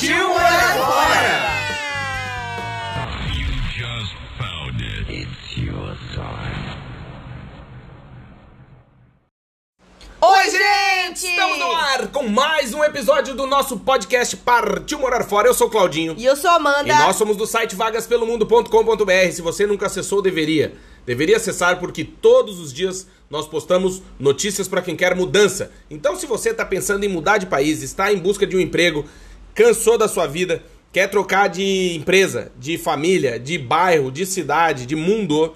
[0.00, 1.60] Partiu morar fora!
[10.22, 11.26] Oi, gente!
[11.26, 15.48] Estamos no ar com mais um episódio do nosso podcast Partiu Morar Fora.
[15.48, 16.14] Eu sou o Claudinho.
[16.16, 16.88] E eu sou a Amanda.
[16.88, 19.32] E nós somos do site vagaspelomundo.com.br.
[19.32, 20.72] Se você nunca acessou, deveria.
[21.04, 25.70] Deveria acessar porque todos os dias nós postamos notícias para quem quer mudança.
[25.90, 29.04] Então, se você está pensando em mudar de país, está em busca de um emprego,
[29.54, 30.62] cansou da sua vida,
[30.92, 35.54] quer trocar de empresa, de família, de bairro, de cidade, de mundo,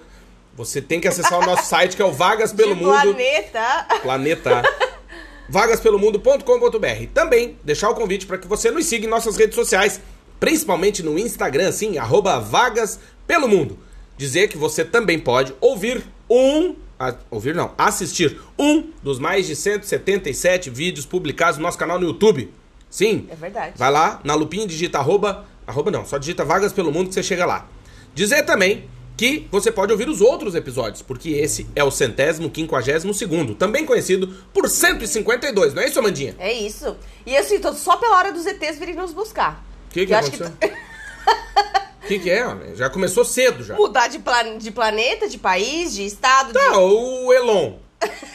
[0.57, 3.01] você tem que acessar o nosso site que é o Vagas Pelo de Mundo.
[3.01, 3.87] planeta.
[4.03, 4.63] Planeta.
[5.49, 7.07] vagaspelomundo.com.br.
[7.13, 10.01] Também deixar o convite para que você nos siga em nossas redes sociais,
[10.41, 13.79] principalmente no Instagram, sim, arroba Vagas Pelo Mundo.
[14.17, 16.77] Dizer que você também pode ouvir um.
[16.99, 22.07] a- ouvir não, assistir um dos mais de 177 vídeos publicados no nosso canal no
[22.07, 22.53] YouTube.
[22.95, 23.27] Sim.
[23.29, 23.73] É verdade.
[23.75, 25.45] Vai lá, na lupinha digita arroba.
[25.67, 27.67] Arroba não, só digita Vagas Pelo Mundo que você chega lá.
[28.15, 33.13] Dizer também que você pode ouvir os outros episódios, porque esse é o centésimo, quinquagésimo
[33.13, 36.37] segundo, também conhecido por 152, não é isso, Amandinha?
[36.39, 36.97] É isso.
[37.27, 39.65] E assim, tô só pela hora dos ETs virem nos buscar.
[39.91, 40.53] O que, que Eu acho aconteceu?
[40.61, 40.69] que
[42.05, 42.47] O que, que é?
[42.47, 42.77] homem?
[42.77, 43.75] Já começou cedo já.
[43.75, 44.57] mudar de, plan...
[44.57, 46.53] de planeta, de país, de estado, de...
[46.53, 47.73] Tá, o Elon.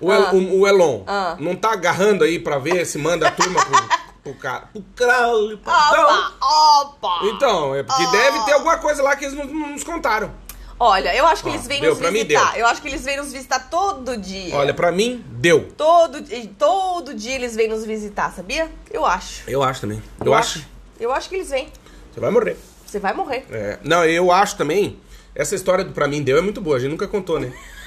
[0.00, 0.30] O, El- Ah.
[0.32, 1.36] o- o Elon Ah.
[1.38, 3.88] não tá agarrando aí pra ver se manda a turma pro,
[4.22, 4.68] pro cara.
[4.72, 5.58] Pro crânio.
[5.64, 7.20] Opa, opa!
[7.26, 8.10] Então, é porque Ah.
[8.10, 10.30] deve ter alguma coisa lá que eles não, não nos contaram.
[10.80, 12.56] Olha, eu acho que Ah, eles vêm deu, nos visitar.
[12.56, 14.54] Eu acho que eles vêm nos visitar todo dia.
[14.54, 15.68] Olha, pra mim, deu.
[15.76, 16.18] Todo,
[16.56, 18.70] todo dia eles vêm nos visitar, sabia?
[18.88, 19.42] Eu acho.
[19.48, 20.00] Eu acho também.
[20.24, 20.64] Eu, acho.
[21.00, 21.68] Eu acho que eles vêm.
[22.14, 22.56] Você vai morrer.
[22.86, 23.44] Você vai morrer.
[23.50, 25.00] É, não, eu acho também.
[25.34, 27.52] Essa história do Pra mim deu é muito boa, a gente nunca contou, né?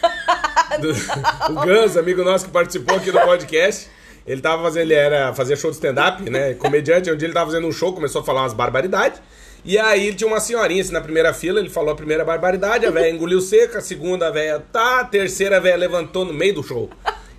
[0.79, 3.89] Do- o Gans, amigo nosso que participou aqui do podcast,
[4.25, 6.53] ele tava fazendo, ele era fazia show de stand-up, né?
[6.53, 9.21] Comediante, dia ele tava fazendo um show, começou a falar umas barbaridades.
[9.63, 12.89] E aí tinha uma senhorinha assim na primeira fila, ele falou a primeira barbaridade, a
[12.91, 16.89] velha engoliu seca, a segunda velha tá, a terceira velha levantou no meio do show.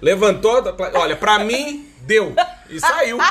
[0.00, 0.62] Levantou,
[0.94, 2.34] olha, pra mim, deu.
[2.68, 3.18] E saiu.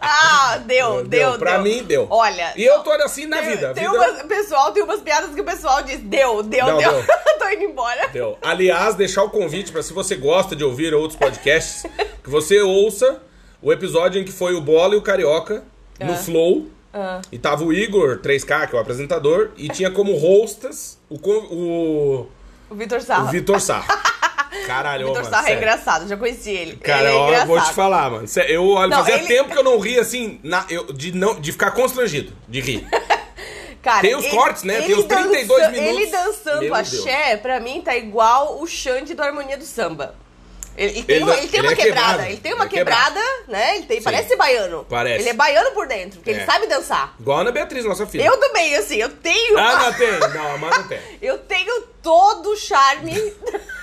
[0.00, 1.62] Ah, deu, deu, Pra deu.
[1.62, 2.06] mim, deu.
[2.10, 2.52] Olha.
[2.56, 3.74] E eu tô assim na tem, vida.
[3.74, 6.90] Tem vida- umas, pessoal, tem umas piadas que o pessoal diz, deu, deu, Não, deu.
[6.92, 7.04] deu.
[7.38, 8.08] Tô indo embora.
[8.08, 8.38] Deu.
[8.42, 11.84] Aliás, deixar o convite para se você gosta de ouvir outros podcasts,
[12.24, 13.20] que você ouça
[13.60, 15.62] o episódio em que foi o Bola e o Carioca
[16.00, 16.16] no Ah.
[16.16, 16.66] Flow.
[16.94, 17.20] Ah.
[17.30, 22.26] E tava o Igor 3K, que é o apresentador, e tinha como hostas o, o,
[22.70, 23.28] O Vitor o Sarro.
[23.30, 23.86] Vitor Sarro.
[24.66, 26.76] Caralho, Vitor Sarro é engraçado, já conheci ele.
[26.76, 28.26] Cara, ele é eu vou te falar, mano.
[28.48, 31.40] Eu, olha, Não, fazia ele- tempo que eu não ria assim, na- eu- de, não,
[31.40, 32.86] de ficar constrangido, de rir.
[33.82, 34.80] Cara, Tem os ele- cortes, né?
[34.82, 35.96] Tem os 32 dança- minutos.
[36.02, 40.14] Ele dançando Meu axé, pra mim, tá igual o Xande do Harmonia do Samba.
[40.76, 42.30] Ele, ele tem, Ele uma, dan- ele tem uma é quebrada, quebrado.
[42.30, 43.14] ele tem uma é quebrado.
[43.14, 43.76] quebrada, né?
[43.76, 44.04] Ele tem, Sim.
[44.04, 44.86] parece baiano.
[44.88, 45.22] Parece.
[45.22, 46.34] Ele é baiano por dentro, porque É.
[46.34, 47.16] ele sabe dançar.
[47.18, 48.24] Igual a Ana Beatriz, nossa filha.
[48.24, 49.58] Eu também, assim, eu tenho.
[49.58, 50.18] Ah, não tem.
[50.20, 51.00] Não, a Amanda tem.
[51.20, 53.12] Eu tenho todo o charme.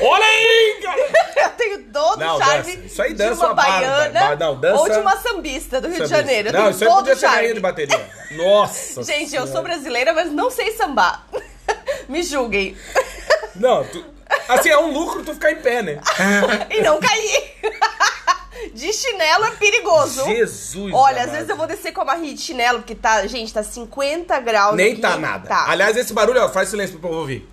[0.00, 1.00] Olha aí, cara!
[1.44, 2.86] eu tenho todo o charme dança.
[2.86, 5.80] Isso aí de dança uma uma barba, baiana ba- não, dança- ou de uma sambista
[5.80, 6.22] do Rio de Sabe?
[6.22, 6.48] Janeiro.
[6.48, 7.54] Eu Não, tenho isso aí todo podia o ser rainha charme.
[7.54, 8.10] de bateria.
[8.32, 9.62] Nossa Gente, eu sou Senhora.
[9.68, 11.26] brasileira, mas não sei sambar.
[12.08, 12.76] Me julguem.
[13.56, 14.04] Não, tu...
[14.48, 16.00] assim, é um lucro tu ficar em pé, né?
[16.70, 17.54] e não cair.
[18.74, 20.24] De chinelo é perigoso.
[20.26, 23.52] Jesus Olha, às vezes eu vou descer com a barriga de chinelo, porque tá, gente,
[23.52, 25.00] tá 50 graus Nem aqui.
[25.00, 25.48] tá nada.
[25.48, 25.66] Tá.
[25.68, 27.48] Aliás, esse barulho, ó, faz silêncio pro povo ouvir.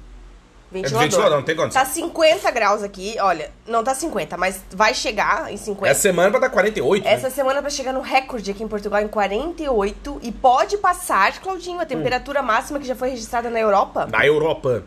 [0.81, 1.09] Ventilador.
[1.09, 1.83] ventilador, não tem condição.
[1.83, 5.87] Tá 50 graus aqui, olha, não tá 50, mas vai chegar em 50.
[5.89, 7.29] Essa semana vai dar 48, Essa né?
[7.29, 11.85] semana vai chegar no recorde aqui em Portugal em 48 e pode passar, Claudinho, a
[11.85, 14.83] temperatura máxima que já foi registrada na Europa, Da Europa.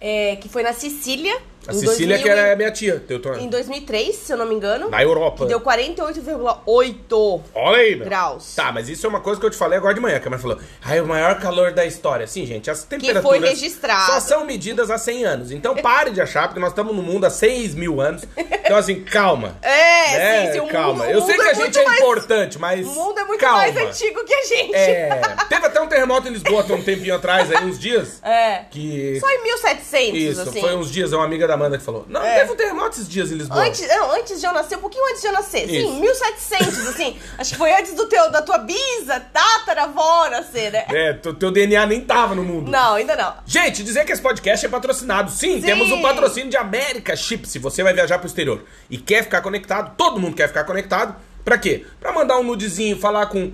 [0.00, 1.36] é, que foi na Sicília.
[1.68, 3.02] A em Sicília 2000 que era minha tia.
[3.06, 3.34] Teu, teu...
[3.38, 4.90] Em 2003, se eu não me engano.
[4.90, 5.44] Da Europa.
[5.44, 8.04] Que deu 48,8 Olha aí, meu.
[8.06, 8.54] graus.
[8.54, 10.30] Tá, mas isso é uma coisa que eu te falei agora de manhã, que a
[10.30, 12.26] mãe falou, ai, o maior calor da história.
[12.26, 14.06] Sim, gente, as temperaturas foi registrado.
[14.12, 15.50] só são medidas há 100 anos.
[15.52, 19.02] Então pare de achar, porque nós estamos no mundo há 6 mil anos, Então, assim,
[19.02, 19.56] calma.
[19.76, 20.46] É, né?
[20.46, 21.04] sim, sim, o calma.
[21.04, 22.86] mundo- Eu sei que a é gente é mais- importante, mas.
[22.86, 23.58] O mundo é muito calma.
[23.58, 24.74] mais antigo que a gente.
[24.74, 25.20] É.
[25.48, 28.20] Teve até um terremoto em Lisboa há um tempinho atrás, aí, uns dias.
[28.22, 28.62] É.
[28.70, 29.18] Que.
[29.20, 30.60] Só em 1700, Isso, assim.
[30.60, 32.06] foi uns dias, é uma amiga da Amanda que falou.
[32.08, 32.38] Não, É.
[32.40, 33.64] teve um terremoto esses dias em Lisboa.
[33.64, 35.68] Antes, não, antes de eu nascer, um pouquinho antes de eu nascer.
[35.68, 35.88] Isso.
[35.92, 37.18] Sim, 1700, assim.
[37.36, 40.84] Acho que foi antes do teu, da tua bisa, tataravó nascer, né?
[40.88, 42.70] É, teu, teu DNA nem tava no mundo.
[42.70, 43.34] Não, ainda não.
[43.44, 45.30] Gente, dizer que esse podcast é patrocinado.
[45.30, 45.66] Sim, Sim.
[45.66, 47.46] temos o patrocínio de América Chip.
[47.48, 51.16] Se você vai viajar pro exterior e quer ficar conectado, todo mundo quer ficar conectado.
[51.44, 51.86] Pra quê?
[52.00, 53.52] Pra mandar um nudezinho, falar com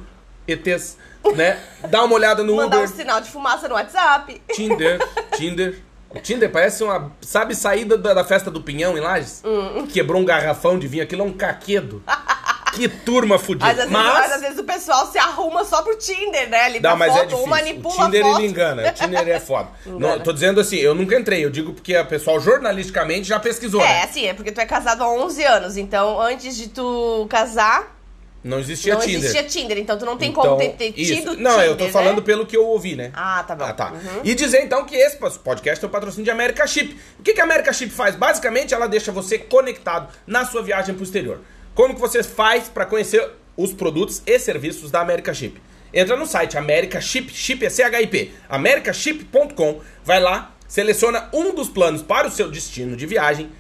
[0.49, 0.97] ETs,
[1.37, 1.61] né?
[1.89, 4.41] Dar uma olhada no Mandar um Uber, sinal de fumaça no WhatsApp.
[4.55, 4.99] Tinder,
[5.37, 5.79] Tinder.
[6.15, 9.43] O Tinder parece uma, sabe, saída da, da festa do Pinhão em Lages?
[9.45, 9.87] Hum.
[9.87, 12.03] Que quebrou um garrafão de vinho, aquilo é um caquedo.
[12.73, 13.67] que turma fodida.
[13.67, 16.63] Mas às, vezes, mas às vezes o pessoal se arruma só pro Tinder, né?
[16.63, 17.45] Ali Não, mas foto, é difícil.
[17.45, 18.39] ou manipula o Tinder foto.
[18.39, 18.89] ele engana.
[18.89, 19.69] O Tinder é foda.
[19.87, 21.45] Não, tô dizendo assim, eu nunca entrei.
[21.45, 23.83] Eu digo porque a pessoal jornalisticamente já pesquisou.
[23.83, 24.03] É, né?
[24.05, 28.02] assim, é porque tu é casado há 11 anos, então antes de tu casar,
[28.45, 29.19] Não existia não Tinder.
[29.19, 31.85] existia Tinder, então tu não tem Então, como ter, ter tido Não, Tinder, eu tô
[31.85, 31.91] né?
[31.91, 33.13] falando pelo que eu ouvi, né?
[33.15, 33.65] Ah, tá bom.
[33.65, 33.93] Ah, tá.
[33.93, 34.21] Uhum.
[34.25, 36.97] E dizer então que esse podcast é o patrocínio de América Chip.
[37.19, 38.17] O que, que a América Chip faz?
[38.17, 41.41] Basicamente, ela deixa você conectado na sua viagem pro exterior.
[41.75, 45.61] Como que você faz para conhecer os produtos e serviços da América Chip?
[45.95, 52.03] Entra no site América Chip, chip é C-H-I-P, americaship.com, vai lá, seleciona um dos planos
[52.03, 53.51] para o seu destino de viagem,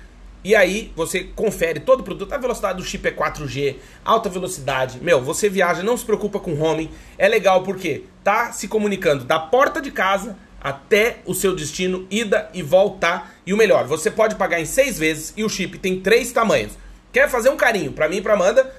[0.45, 2.33] e aí você confere todo o produto.
[2.33, 4.99] A velocidade do chip é 4G, alta velocidade.
[5.01, 6.91] Meu, você viaja, não se preocupa com roaming.
[7.17, 12.51] É legal porque tá se comunicando da porta de casa até o seu destino, ida
[12.53, 13.25] e volta.
[13.47, 16.73] E o melhor, você pode pagar em seis vezes e o chip tem três tamanhos.
[17.13, 18.75] Quer fazer um carinho pra mim e pra Amanda?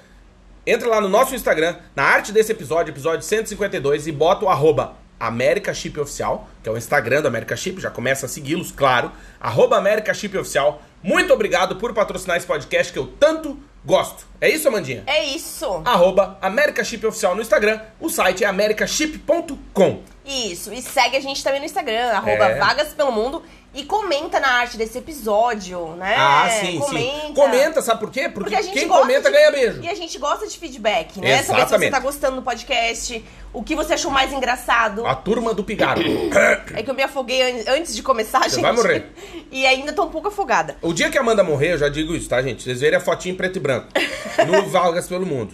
[0.66, 5.03] Entra lá no nosso Instagram, na arte desse episódio, episódio 152, e bota o arroba
[5.20, 9.12] América Chip Oficial, que é o Instagram do América Chip, já começa a segui-los, claro.
[9.40, 10.82] Arroba América Chip Oficial.
[11.02, 14.26] Muito obrigado por patrocinar esse podcast que eu tanto gosto.
[14.40, 15.04] É isso, Amandinha?
[15.06, 15.82] É isso.
[15.86, 17.80] Arroba América Chip Oficial no Instagram.
[18.00, 20.02] O site é americaship.com.
[20.26, 20.74] Isso.
[20.74, 22.60] E segue a gente também no Instagram, arroba É.
[22.60, 23.44] Vagas Pelo Mundo.
[23.74, 26.16] E comenta na arte desse episódio, né?
[26.16, 27.22] ah, sim, comenta.
[27.28, 27.34] sim.
[27.34, 28.30] Comenta, sabe por quê?
[28.30, 29.82] Porque, Porque a gente quem comenta de- ganha beijo.
[29.82, 31.38] E a gente gosta de feedback, né?
[31.38, 31.92] Saber se você Exatamente.
[31.92, 35.06] tá gostando do podcast, o que você achou mais engraçado.
[35.08, 36.02] A turma do Pigaro.
[36.76, 38.62] É que eu me afoguei an- antes de começar, gente.
[38.62, 39.12] vai morrer.
[39.52, 40.76] E ainda tô um pouco afogada.
[40.82, 42.64] O dia que a Amanda morrer, eu já digo isso, tá, gente?
[42.64, 43.88] Vocês verem a fotinha em preto e branco.
[44.48, 45.54] No Valgas pelo Mundo.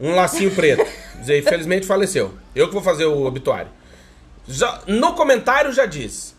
[0.00, 0.84] Um lacinho preto.
[1.20, 2.34] Dizer, infelizmente faleceu.
[2.56, 3.68] Eu que vou fazer o obituário.
[4.48, 6.31] Já- no comentário já diz.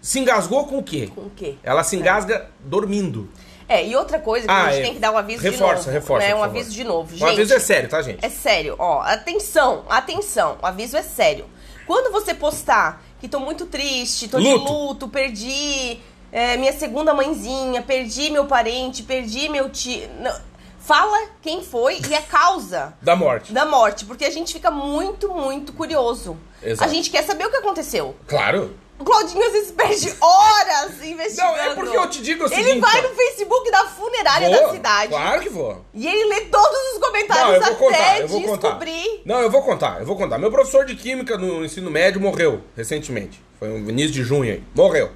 [0.00, 1.10] Se engasgou com o quê?
[1.14, 1.56] Com o quê?
[1.62, 3.28] Ela se engasga dormindo.
[3.68, 4.82] É, e outra coisa que Ah, a gente é.
[4.84, 5.90] tem que dar um aviso Reforça, de novo.
[5.90, 6.34] reforça, né?
[6.34, 6.56] Um favor.
[6.56, 7.14] aviso de novo.
[7.14, 8.24] O Gente, aviso é sério, tá, gente?
[8.24, 11.44] É sério, ó, atenção, atenção, o aviso é sério.
[11.86, 14.48] Quando você postar que tô muito triste, tô Luto.
[14.64, 15.98] de luto, perdi
[16.32, 20.08] é, minha segunda mãezinha, perdi meu parente, perdi meu tio.
[20.20, 20.32] não,
[20.80, 23.52] Fala quem foi e a causa Da morte.
[23.52, 26.38] da morte, porque a gente fica muito, muito curioso.
[26.62, 26.88] Exato.
[26.88, 28.16] A gente quer saber o que aconteceu.
[28.26, 28.74] Claro.
[28.98, 31.52] O Claudinho às vezes perde horas investigando.
[31.52, 33.08] Não, é porque eu te digo o Ele seguinte, vai ó.
[33.08, 35.08] no Facebook da funerária Vou, da cidade.
[35.08, 35.84] Claro que vou.
[35.94, 38.68] E ele lê todos os comentários Não, eu vou até contar, eu vou contar.
[38.68, 39.22] descobrir.
[39.24, 40.38] Não, eu vou contar, eu vou contar.
[40.38, 43.40] Meu professor de química no ensino médio morreu recentemente.
[43.58, 44.62] Foi no início de junho aí.
[44.74, 45.10] Morreu.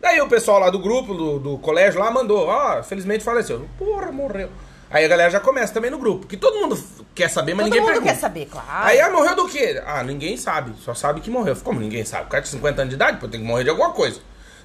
[0.00, 2.46] Daí o pessoal lá do grupo, do, do colégio lá, mandou.
[2.46, 3.66] Ó, felizmente faleceu.
[3.78, 4.50] Porra, morreu.
[4.94, 6.24] Aí a galera já começa também no grupo.
[6.24, 6.78] Que todo mundo
[7.16, 8.12] quer saber, mas Todo ninguém mundo pergunta.
[8.14, 8.68] quer saber, claro.
[8.86, 9.82] Aí, ah, morreu do quê?
[9.84, 10.72] Ah, ninguém sabe.
[10.84, 11.56] Só sabe que morreu.
[11.56, 12.26] Como ninguém sabe?
[12.26, 14.20] O cara de 50 anos de idade, pô, tem que morrer de alguma coisa.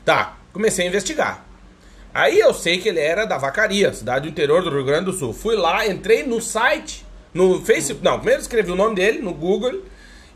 [0.06, 1.44] Tá, comecei a investigar.
[2.14, 5.14] Aí eu sei que ele era da Vacaria, cidade do interior do Rio Grande do
[5.14, 5.34] Sul.
[5.34, 8.06] Fui lá, entrei no site, no Facebook.
[8.06, 9.82] Não, primeiro escrevi o nome dele no Google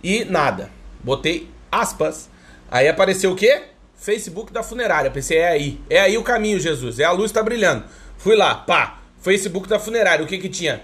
[0.04, 0.72] e nada.
[1.04, 2.32] Botei aspas.
[2.72, 3.62] Aí apareceu o quê?
[3.96, 5.12] Facebook da funerária.
[5.12, 5.80] Pensei, é aí.
[5.88, 7.00] É aí o caminho, Jesus.
[7.00, 7.84] É a luz tá brilhando.
[8.18, 9.03] Fui lá, pá.
[9.24, 10.24] Facebook da funerária.
[10.24, 10.82] O que que tinha?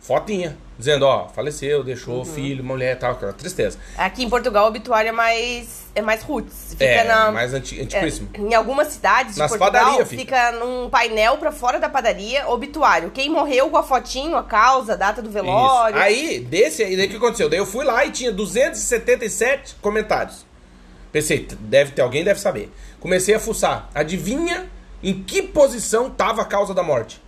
[0.00, 0.56] Fotinha.
[0.78, 3.12] Dizendo, ó, faleceu, deixou filho, mulher e tal.
[3.12, 3.76] Aquela tristeza.
[3.96, 6.68] Aqui em Portugal o obituário é mais, é mais roots.
[6.70, 8.28] Fica É, na, mais anti- é, antiquíssimo.
[8.36, 10.20] em algumas cidades de Nas Portugal padarias fica.
[10.22, 10.52] fica.
[10.52, 13.10] num painel pra fora da padaria, obituário.
[13.10, 15.96] Quem morreu com a fotinho, a causa, a data do velório.
[15.96, 16.04] Isso.
[16.04, 17.48] Aí, desse aí, daí o que aconteceu?
[17.48, 20.46] Daí eu fui lá e tinha 277 comentários.
[21.10, 22.70] Pensei, deve ter alguém, deve saber.
[23.00, 23.88] Comecei a fuçar.
[23.94, 24.70] Adivinha
[25.02, 27.20] em que posição tava a causa da morte?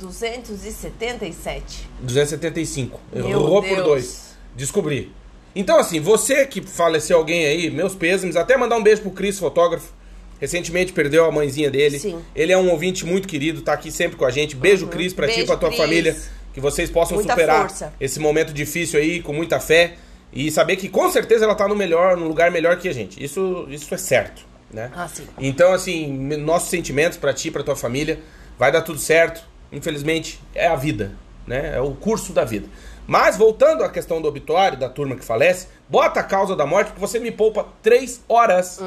[0.00, 1.88] 277.
[2.00, 3.00] 275.
[3.12, 3.84] Meu Errou por Deus.
[3.86, 4.30] dois.
[4.56, 5.12] Descobri.
[5.54, 9.38] Então, assim, você que faleceu alguém aí, meus pêsames, até mandar um beijo pro Cris,
[9.38, 9.92] fotógrafo.
[10.40, 11.98] Recentemente perdeu a mãezinha dele.
[11.98, 12.18] Sim.
[12.34, 14.56] Ele é um ouvinte muito querido, tá aqui sempre com a gente.
[14.56, 15.80] Beijo, Cris, pra ti e Beijo, pra tua Cris.
[15.80, 16.16] família.
[16.54, 17.92] Que vocês possam Muita superar força.
[18.00, 19.96] esse momento difícil aí com muita fé.
[20.32, 23.22] E saber que com certeza ela tá no melhor, no lugar melhor que a gente.
[23.22, 24.42] Isso, isso é certo,
[24.72, 24.90] né?
[24.94, 25.24] Ah, sim.
[25.38, 26.06] Então, assim,
[26.38, 28.18] nossos sentimentos pra ti, pra tua família.
[28.58, 29.42] Vai dar tudo certo.
[29.72, 31.12] Infelizmente, é a vida,
[31.46, 31.76] né?
[31.76, 32.68] É o curso da vida.
[33.06, 36.88] Mas, voltando à questão do obituário, da turma que falece, bota a causa da morte,
[36.88, 38.78] porque você me poupa três horas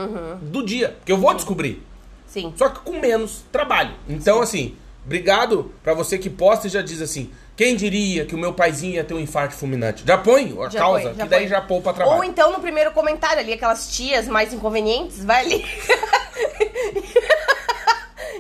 [0.42, 0.96] do dia.
[1.06, 1.84] Que eu vou descobrir.
[2.28, 2.54] Sim.
[2.56, 3.94] Só que com menos trabalho.
[4.08, 4.76] Então, assim,
[5.06, 8.96] obrigado pra você que posta e já diz assim: quem diria que o meu paizinho
[8.96, 10.04] ia ter um infarto fulminante?
[10.08, 11.50] Já põe a Já causa, põe, já que daí põe.
[11.50, 12.18] já poupa trabalho.
[12.18, 15.66] Ou então no primeiro comentário ali, aquelas tias mais inconvenientes, vai ali.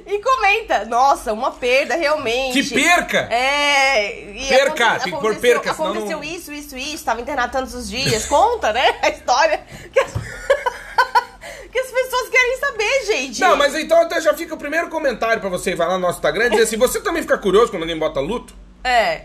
[0.05, 0.85] e comenta.
[0.85, 2.61] Nossa, uma perda, realmente.
[2.63, 3.19] Que perca!
[3.31, 4.31] É.
[4.31, 7.05] E Perca, aconte- tem que pôr aconteceu- perca, senão Aconteceu não- isso, isso, isso.
[7.05, 8.25] Tava internado tantos os dias.
[8.25, 8.97] Conta, né?
[9.01, 9.63] A história.
[9.91, 10.11] Que as...
[11.71, 13.41] que as pessoas querem saber, gente.
[13.41, 15.75] Não, mas então até já fica o primeiro comentário pra você.
[15.75, 18.19] Vai lá no nosso Instagram e dizer assim: você também fica curioso quando alguém bota
[18.19, 18.53] luto?
[18.83, 19.23] É.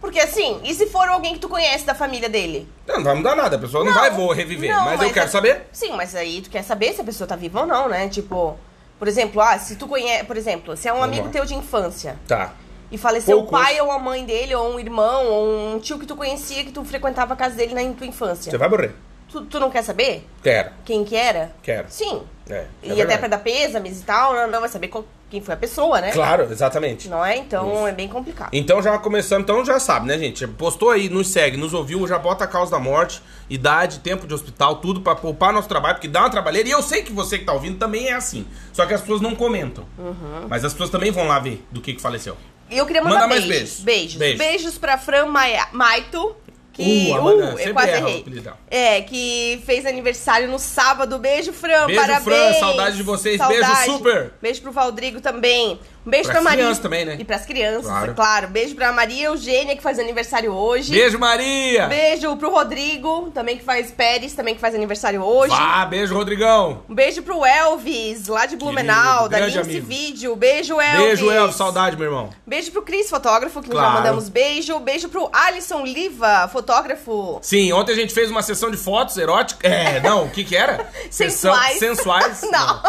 [0.00, 2.68] Porque assim, e se for alguém que tu conhece da família dele?
[2.88, 4.68] Não, não vai mudar nada, a pessoa não, vai vou reviver.
[4.74, 5.62] não, mas, eu quero saber.
[5.72, 8.08] Sim, mas aí tu quer saber se a pessoa tá viva ou não, né?
[8.08, 8.58] Tipo,
[8.98, 11.32] por exemplo, ah, se tu conhece, por exemplo, se é um Vamos amigo lá.
[11.32, 12.52] teu de infância Tá.
[12.90, 13.58] e faleceu Poucos.
[13.58, 16.62] o pai ou a mãe dele, ou um irmão, ou um tio que tu conhecia,
[16.64, 18.50] que tu frequentava a casa dele na tua infância.
[18.50, 18.94] Você vai morrer.
[19.28, 20.70] Tu, tu não quer saber Quero.
[20.84, 21.52] quem que era?
[21.62, 21.86] Quero.
[21.88, 22.22] Sim.
[22.52, 23.18] É, é e até verdade.
[23.20, 26.10] pra dar pêsames e tal, não, não vai saber qual- quem foi a pessoa, né?
[26.12, 27.08] Claro, exatamente.
[27.08, 27.38] Não é?
[27.38, 28.50] Então é bem complicado.
[28.52, 30.46] Então já começamos, então já sabe, né, gente?
[30.46, 34.34] Postou aí, nos segue, nos ouviu, já bota a causa da morte, idade, tempo de
[34.34, 36.68] hospital, tudo pra poupar nosso trabalho, porque dá uma trabalheira.
[36.68, 38.46] E eu sei que você que tá ouvindo também é assim.
[38.74, 39.84] Só que as pessoas não comentam.
[39.98, 40.46] Uhum.
[40.48, 42.36] Mas as pessoas também vão lá ver do que que faleceu.
[42.70, 43.80] E eu queria mandar Manda mais beijos.
[43.80, 43.82] beijos.
[43.84, 44.16] Beijos.
[44.16, 44.38] Beijo.
[44.38, 46.34] Beijos pra Fran Maia- Maito.
[46.72, 48.24] Que, Uh, Amanda, uh, eu quase errei.
[48.70, 51.18] É, que fez aniversário no sábado.
[51.18, 51.86] Beijo, Fran.
[51.86, 52.24] Beijo, parabéns.
[52.24, 53.38] Fran, saudade de vocês.
[53.46, 54.32] Beijo, super.
[54.40, 55.78] Beijo pro Valdrigo também.
[56.04, 56.58] Um beijo Pras pra Maria.
[56.64, 57.16] crianças também, né?
[57.18, 58.10] E pras crianças, Claro.
[58.10, 58.48] é claro.
[58.48, 60.90] Beijo pra Maria Eugênia, que faz aniversário hoje.
[60.90, 61.86] Beijo, Maria!
[61.86, 65.54] Beijo pro Rodrigo, também que faz Pérez, também que faz aniversário hoje.
[65.54, 66.82] Vá, beijo, Rodrigão!
[66.88, 69.80] Um beijo pro Elvis, lá de Blumenau, da grande Lince.
[69.80, 70.34] Vídeo.
[70.34, 70.98] Beijo, Elvis.
[71.20, 72.30] Beijo, Elvis, saudade, meu irmão.
[72.44, 73.94] Beijo pro Cris, fotógrafo, que nós já Claro.
[74.02, 74.78] mandamos beijo.
[74.80, 77.38] Beijo pro Alisson Liva, fotógrafo.
[77.42, 79.70] Sim, ontem a gente fez uma sessão de fotos eróticas.
[79.70, 80.84] É, não, o que que era?
[81.10, 81.78] Sessão Sensuais.
[81.78, 82.42] sensuais.
[82.50, 82.82] Não.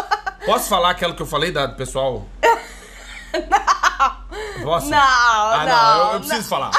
[0.44, 2.26] Posso falar aquela que eu falei da, do pessoal?
[3.34, 4.64] Não.
[4.64, 4.90] Posso?
[4.90, 6.70] Não, ah, não, eu, eu preciso falar.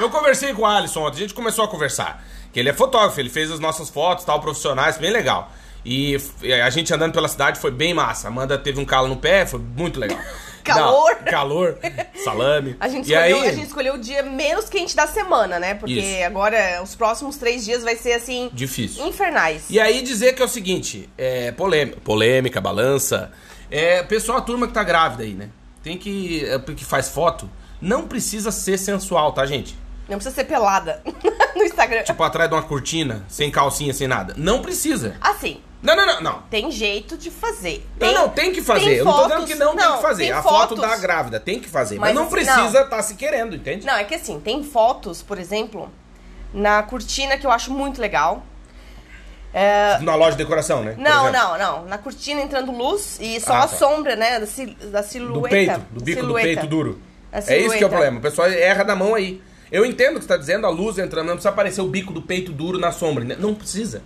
[0.00, 2.24] Eu conversei com o Alisson ontem, a gente começou a conversar.
[2.52, 5.50] Que ele é fotógrafo, ele fez as nossas fotos, tal, profissionais, bem legal.
[5.84, 6.16] E
[6.64, 8.28] a gente andando pela cidade foi bem massa.
[8.28, 10.18] Amanda teve um calo no pé, foi muito legal.
[10.64, 11.16] Calor.
[11.20, 11.78] Não, calor,
[12.24, 12.74] salame.
[12.80, 15.74] A gente, e escolheu, aí, a gente escolheu o dia menos quente da semana, né?
[15.74, 16.24] Porque Isso.
[16.24, 19.06] agora, os próximos três dias vai ser, assim, Difícil.
[19.06, 19.66] infernais.
[19.68, 23.30] E aí dizer que é o seguinte, é polêmica, polêmica balança.
[23.70, 25.50] É, pessoal, a turma que tá grávida aí, né?
[25.84, 26.44] Tem que.
[26.46, 27.48] é, que faz foto,
[27.80, 29.78] não precisa ser sensual, tá, gente?
[30.08, 31.00] Não precisa ser pelada
[31.54, 32.02] no Instagram.
[32.02, 34.34] Tipo, atrás de uma cortina, sem calcinha, sem nada.
[34.36, 35.16] Não precisa.
[35.20, 36.42] Assim, Não, não, não, não.
[36.50, 37.86] tem jeito de fazer.
[38.00, 38.84] Não, não, tem que fazer.
[38.84, 40.22] tem eu não tô dizendo fotos- que não, tem que fazer.
[40.24, 41.98] tem a foto fotos- da grávida tem que fazer.
[41.98, 43.86] Mas, Mas não precisa estar se querendo, entende?
[43.86, 45.90] Não, é que assim, tem fotos, por exemplo,
[46.52, 48.42] na cortina que eu acho muito legal.
[50.02, 50.94] Na loja de decoração, né?
[50.98, 51.84] Não, não, não.
[51.86, 53.76] Na cortina entrando luz e só Ah, a tá.
[53.76, 54.40] sombra, né?
[54.40, 55.38] Da, sil- da silhueta.
[55.38, 56.48] Do peito, do bico Silhueta.
[56.48, 57.00] do peito duro.
[57.32, 58.18] É isso que é o problema.
[58.18, 59.40] O pessoal erra da mão aí.
[59.72, 62.12] Eu entendo o que você tá dizendo, a luz entrando, não precisa aparecer o bico
[62.12, 63.24] do peito duro na sombra.
[63.24, 63.36] né?
[63.38, 64.02] Não precisa.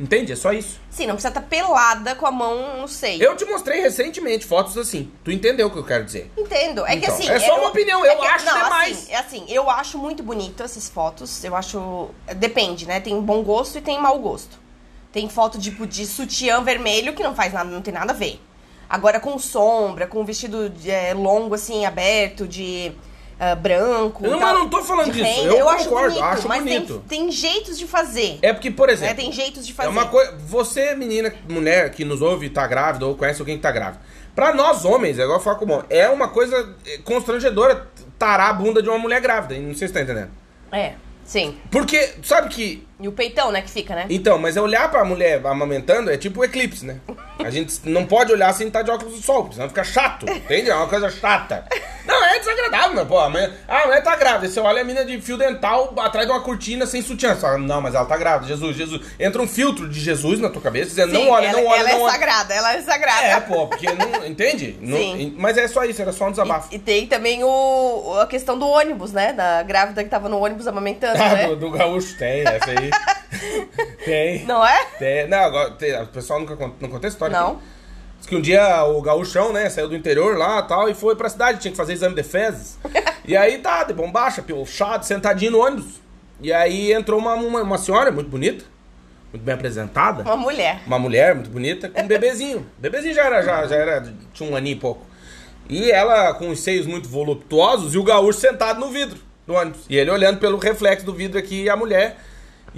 [0.00, 0.32] Entende?
[0.32, 0.78] É só isso.
[0.90, 3.20] Sim, não precisa estar pelada com a mão no seio.
[3.22, 5.10] Eu te mostrei recentemente fotos assim.
[5.24, 6.30] Tu entendeu o que eu quero dizer?
[6.38, 6.86] Entendo.
[6.86, 7.28] É que Então, assim.
[7.28, 8.96] é só uma opinião, eu que- acho não, demais.
[8.98, 11.42] Assim, é assim, eu acho muito bonito essas fotos.
[11.42, 12.10] Eu acho.
[12.36, 13.00] Depende, né?
[13.00, 14.56] Tem bom gosto e tem mau gosto.
[15.12, 18.40] Tem foto tipo de sutiã vermelho que não faz nada, não tem nada a ver.
[18.88, 22.92] Agora com sombra, com vestido de, é, longo, assim, aberto, de
[23.40, 24.22] ah, branco.
[24.26, 25.24] Não, e mas tal, não tô falando disso.
[25.24, 27.04] renda, Eu acho concordo, bonito, acho mas tem- bonito.
[27.08, 28.38] Tem, jeitos de fazer.
[28.42, 28.94] É porque, por né?
[28.94, 29.16] exemplo.
[29.16, 29.88] Tem jeitos de fazer.
[29.88, 30.36] É uma coisa.
[30.46, 34.00] Você, menina, mulher que nos ouve e tá grávida ou conhece alguém que tá grávida.
[34.34, 37.88] Pra nós homens, é igual eu falo com o Bom, é uma coisa eh, constrangedora
[38.18, 39.54] tarar a bunda de uma mulher grávida.
[39.60, 40.30] Não sei se você tá entendendo.
[40.72, 40.94] É,
[41.28, 41.56] sim.
[41.70, 42.86] Porque, sabe que.
[42.98, 44.06] E o peitão, né, que fica, né?
[44.08, 47.00] Então, mas é olhar pra mulher amamentando é tipo o eclipse, né?
[47.44, 50.28] A gente não pode olhar sem estar de óculos de sol, porque senão fica chato,
[50.28, 50.70] entende?
[50.70, 51.64] É uma coisa chata.
[52.06, 53.18] Não, é desagradável, meu, pô.
[53.18, 54.50] A mulher, ah, a mulher tá grávida.
[54.52, 57.34] Você olha a mina de fio dental atrás de uma cortina sem sutiã.
[57.34, 59.02] Você fala, não, mas ela tá grávida, Jesus, Jesus.
[59.20, 61.80] Entra um filtro de Jesus na tua cabeça dizendo, Sim, não olha, ela, não olha,
[61.80, 62.12] ela não é olha.
[62.12, 63.26] sagrada, ela é sagrada.
[63.26, 64.24] É, pô, porque não.
[64.26, 64.78] Entende?
[64.80, 65.34] Não- Sim.
[65.38, 66.68] mas é só isso, era só um desabafo.
[66.72, 69.32] E, e tem também o, a questão do ônibus, né?
[69.34, 71.46] Da grávida que tava no ônibus amamentando, Ah, né?
[71.48, 72.90] do, do gaúcho tem, essa aí.
[74.04, 74.44] tem.
[74.44, 74.84] Não é?
[74.98, 75.28] Tem.
[75.28, 77.38] Não, agora, tem- o pessoal nunca conta, não conta a história.
[77.38, 77.52] Não.
[77.52, 77.62] aqui.
[78.18, 81.28] Diz que um dia o gaúchão, né, saiu do interior lá tal e foi pra
[81.28, 82.78] cidade, tinha que fazer exame de fezes.
[83.24, 86.00] e aí tá, de bombacha, pilchado, sentadinho no ônibus.
[86.40, 88.64] E aí entrou uma, uma, uma senhora muito bonita,
[89.32, 90.22] muito bem apresentada.
[90.22, 90.80] Uma mulher.
[90.86, 92.66] Uma mulher muito bonita com um bebezinho.
[92.78, 95.06] Bebezinho já era, já, já era, tinha um aninho e pouco.
[95.68, 99.82] E ela com os seios muito voluptuosos e o gaúcho sentado no vidro do ônibus.
[99.88, 102.16] E ele olhando pelo reflexo do vidro aqui e a mulher.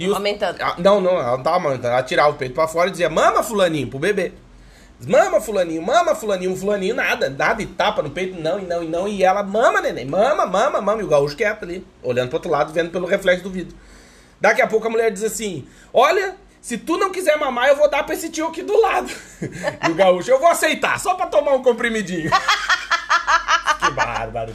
[0.01, 0.57] E os- Amamentando.
[0.61, 1.89] Ah, Não, não, ela não tava amamentando.
[1.93, 4.31] Ela tirava o peito pra fora e dizia, mama fulaninho, pro bebê.
[5.07, 8.87] Mama fulaninho, mama fulaninho, fulaninho, nada, nada, e tapa no peito, não, e não, e
[8.87, 12.37] não, e ela, mama, neném, mama, mama, mama, e o gaúcho quieto ali, olhando pro
[12.37, 13.75] outro lado, vendo pelo reflexo do vidro.
[14.39, 17.89] Daqui a pouco a mulher diz assim, olha, se tu não quiser mamar, eu vou
[17.89, 19.11] dar pra esse tio aqui do lado.
[19.87, 22.29] e o gaúcho, eu vou aceitar, só pra tomar um comprimidinho.
[23.81, 24.53] que bárbaro.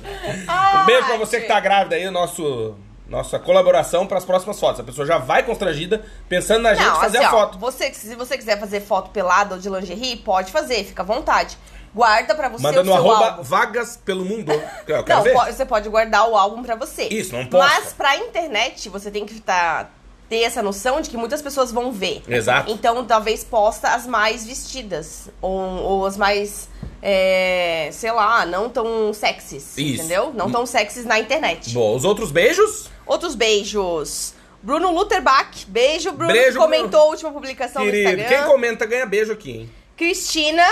[0.83, 2.77] um beijo pra você que tá grávida aí, o nosso...
[3.09, 4.81] Nossa colaboração para as próximas fotos.
[4.81, 7.59] A pessoa já vai constrangida pensando na gente Não, fazer assim, a ó, foto.
[7.59, 11.57] Você, se você quiser fazer foto pelada ou de lingerie, pode fazer, fica à vontade.
[11.95, 13.43] Guarda pra você Manda o no arroba álbum.
[13.43, 14.51] vagas pelo mundo.
[14.87, 15.35] Eu quero Não, ver.
[15.53, 17.05] você pode guardar o álbum pra você.
[17.05, 17.69] Isso, não posta.
[17.81, 19.89] Mas pra internet, você tem que tá,
[20.29, 22.23] ter essa noção de que muitas pessoas vão ver.
[22.29, 22.71] Exato.
[22.71, 25.31] Então, talvez posta as mais vestidas.
[25.41, 26.69] Ou, ou as mais,
[27.03, 29.77] é, sei lá, não tão sexys.
[29.77, 30.01] Isso.
[30.03, 30.33] Entendeu?
[30.35, 31.73] Não tão sexys na internet.
[31.73, 32.89] Boa, os outros beijos?
[33.07, 34.35] Outros beijos.
[34.63, 36.11] Bruno Lutherbach, beijo.
[36.13, 37.03] Bruno Beijo, que comentou Bruno.
[37.05, 38.37] a última publicação no Querido, Instagram.
[38.39, 39.71] quem comenta ganha beijo aqui, hein?
[39.97, 40.65] Cristina.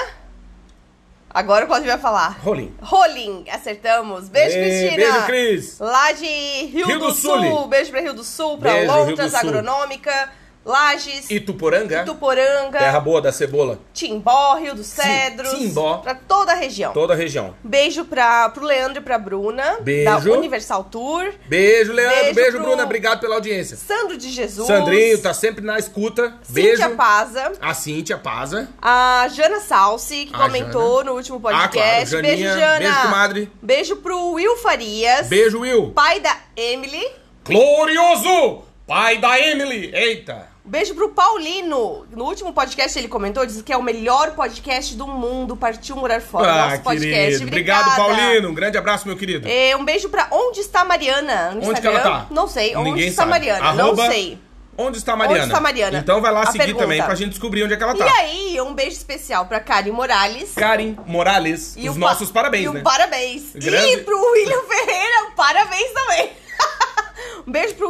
[1.30, 2.38] Agora o Claudio vai falar.
[2.42, 2.72] Rolim.
[2.80, 4.28] Rolim, acertamos.
[4.28, 4.96] Beijo, Cristina.
[4.96, 5.78] beijo, Cris.
[5.80, 7.40] Lá de Rio, Rio do, do Sul.
[7.40, 7.66] Sul.
[7.66, 9.34] Beijo pra Rio do Sul, pra Beijo, Lontras.
[9.34, 10.30] Agronômica,
[10.64, 15.50] Lages, Ituporanga, Ituporanga, terra boa da cebola, Timbó, Rio dos Cedros.
[15.50, 15.98] Timbó.
[15.98, 16.92] Pra toda a região.
[16.92, 17.54] toda a região.
[17.62, 19.76] Beijo pra, pro Leandro e pra Bruna.
[19.80, 20.04] Beijo.
[20.04, 21.32] Da Universal Tour.
[21.46, 22.18] Beijo, Leandro.
[22.20, 22.84] Beijo Beijo, pro- Bruna.
[22.84, 23.76] Obrigado pela audiência.
[23.76, 24.66] Sandro de Jesus.
[24.66, 26.34] Sandrinho, tá sempre na escuta.
[26.42, 26.96] Cíntia Beijo.
[26.96, 27.52] Paza.
[27.60, 28.68] A Cíntia Paza.
[28.80, 31.72] A Jana Salsi, que A comentou no último Ah, podcast.
[32.10, 32.22] claro.
[32.26, 32.58] Beijo, Janinha.
[32.58, 32.78] Jana.
[32.78, 33.52] Beijo, comadre.
[33.62, 35.26] Beijo pro Will Farias.
[35.28, 35.92] Beijo, Will.
[35.92, 37.06] Pai da Emily.
[37.44, 38.64] Glorioso!
[38.86, 39.90] Pai da Emily.
[39.94, 40.53] Eita.
[40.66, 42.06] Beijo pro Paulino.
[42.10, 45.54] No último podcast ele comentou, disse que é o melhor podcast do mundo.
[45.56, 46.50] Partiu morar fora.
[46.50, 47.14] Ah, Nosso podcast.
[47.16, 47.46] querido.
[47.46, 48.16] Obrigado, Obrigada.
[48.16, 48.48] Paulino.
[48.48, 49.46] Um grande abraço, meu querido.
[49.46, 51.50] É, um beijo pra Onde está Mariana?
[51.50, 52.26] No Onde que ela tá?
[52.30, 52.74] Não sei.
[52.74, 53.30] Onde Ninguém está sabe.
[53.32, 53.64] Mariana?
[53.66, 54.38] Arroba Não sei.
[54.76, 55.38] Onde está a Mariana?
[55.42, 55.98] Onde está a Mariana?
[55.98, 56.82] Então vai lá A seguir pergunta.
[56.84, 58.06] também pra gente descobrir onde é que ela tá.
[58.06, 60.52] E aí, um beijo especial pra Karen Morales.
[60.54, 62.80] Karen Morales, E os o pa- nossos parabéns, e né?
[62.80, 63.52] o parabéns.
[63.54, 63.86] Grande.
[63.86, 66.30] E pro William Ferreira, parabéns também.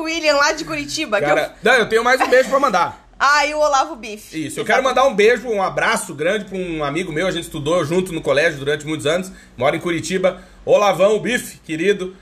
[0.05, 1.19] William lá de Curitiba.
[1.19, 3.03] que eu- Cara, não, eu tenho mais um beijo pra mandar.
[3.17, 4.47] Ah, e o Olavo Bife.
[4.49, 7.45] Isso, eu quero mandar um beijo, um abraço grande pra um amigo meu, a gente
[7.45, 12.15] estudou junto no colégio durante muitos anos, mora em Curitiba, Olavão, Bife, querido.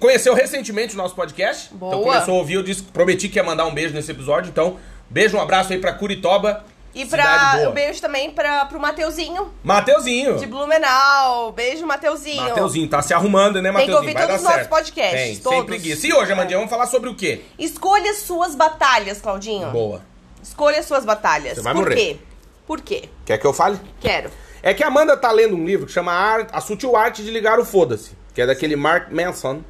[0.00, 1.94] Conheceu recentemente o nosso podcast, Boa.
[1.94, 4.78] então começou a ouvir, eu disse, prometi que ia mandar um beijo nesse episódio, então
[5.10, 10.36] beijo, um abraço aí pra Curitoba, E pra, um beijo também pra, pro Mateuzinho, Mateuzinho,
[10.38, 11.50] de Blumenau.
[11.52, 12.42] Beijo, Mateuzinho.
[12.42, 13.96] Mateuzinho, tá se arrumando, né, Tem que Mateuzinho?
[13.98, 15.64] ouvir Vai todos os nossos podcasts, Tem, sem todos.
[15.64, 16.06] preguiça.
[16.06, 17.40] E hoje, Amandinha, vamos falar sobre o quê?
[17.58, 19.70] Escolha suas batalhas, Claudinho.
[19.70, 20.02] Boa.
[20.42, 21.56] Escolha suas batalhas.
[21.56, 21.94] Você vai Por morrer.
[21.96, 22.16] quê?
[22.66, 23.08] Por quê?
[23.26, 23.78] Quer que eu fale?
[24.00, 24.30] Quero.
[24.62, 27.30] É que a Amanda tá lendo um livro que chama Ar- A Sutil Arte de
[27.30, 29.62] Ligar o Foda-se, que é daquele Mark Manson.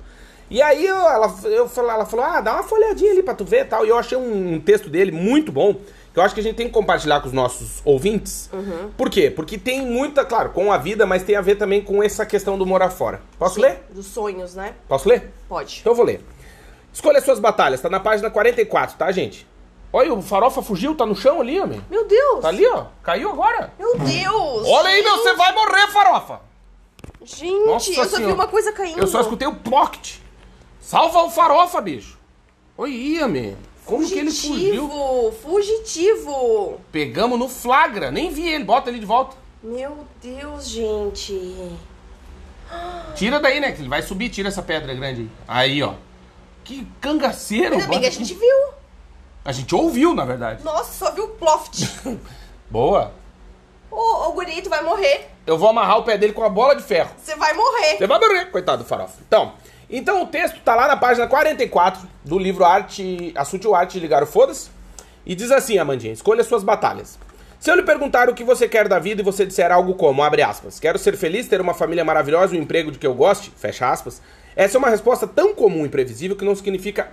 [0.50, 3.62] E aí eu- ela, eu, ela falou, ah, dá uma folhadinha ali pra tu ver
[3.62, 3.84] e tal.
[3.86, 5.74] E eu achei um, um texto dele muito bom,
[6.14, 8.48] que eu acho que a gente tem que compartilhar com os nossos ouvintes.
[8.52, 8.92] Uhum.
[8.96, 9.32] Por quê?
[9.32, 12.56] Porque tem muita, claro, com a vida, mas tem a ver também com essa questão
[12.56, 13.20] do morar fora.
[13.36, 13.82] Posso ler?
[13.90, 14.74] Dos sonhos, né?
[14.88, 15.32] Posso ler?
[15.48, 15.78] Pode.
[15.80, 16.24] Então eu vou ler.
[16.92, 19.44] Escolha suas batalhas, tá na página 44, tá, gente?
[19.92, 21.84] Olha, o farofa fugiu, tá no chão ali, homem.
[21.90, 22.40] Meu Deus.
[22.40, 22.86] Tá ali, ó.
[23.02, 23.72] Caiu agora.
[23.76, 24.68] Meu Deus.
[24.68, 26.40] Olha aí, meu, você vai morrer, farofa.
[27.24, 29.00] Gente, Nossa eu só vi uma coisa caindo.
[29.00, 30.18] Eu só escutei o pocket.
[30.80, 32.16] Salva o farofa, bicho.
[32.76, 33.56] Oi, man.
[33.84, 34.88] Como que ele fugiu?
[34.88, 36.80] Fugitivo, fugitivo.
[36.90, 38.10] Pegamos no flagra.
[38.10, 38.64] Nem vi ele.
[38.64, 39.36] Bota ele de volta.
[39.62, 41.76] Meu Deus, gente.
[43.14, 43.72] Tira daí, né?
[43.72, 44.30] Que ele vai subir.
[44.30, 45.72] Tira essa pedra grande aí.
[45.72, 45.94] Aí, ó.
[46.64, 47.76] Que cangaceiro.
[47.86, 48.68] Bem que a gente viu.
[49.44, 50.64] A gente ouviu, na verdade.
[50.64, 51.84] Nossa, só viu o ploft.
[52.70, 53.12] Boa.
[53.90, 55.30] Ô, ô, guri, tu vai morrer.
[55.46, 57.10] Eu vou amarrar o pé dele com a bola de ferro.
[57.22, 57.98] Você vai morrer.
[57.98, 59.18] Você vai morrer, coitado do farofa.
[59.26, 59.52] Então,
[59.88, 64.00] então o texto tá lá na página 44 do livro Arte, A Sutil Arte de
[64.00, 64.70] Ligar o Foda-se.
[65.26, 67.18] E diz assim, Amandinha, escolha suas batalhas.
[67.58, 70.22] Se eu lhe perguntar o que você quer da vida e você disser algo como,
[70.22, 73.50] abre aspas, quero ser feliz, ter uma família maravilhosa, um emprego de que eu goste,
[73.56, 74.20] fecha aspas,
[74.54, 77.10] essa é uma resposta tão comum e previsível que não significa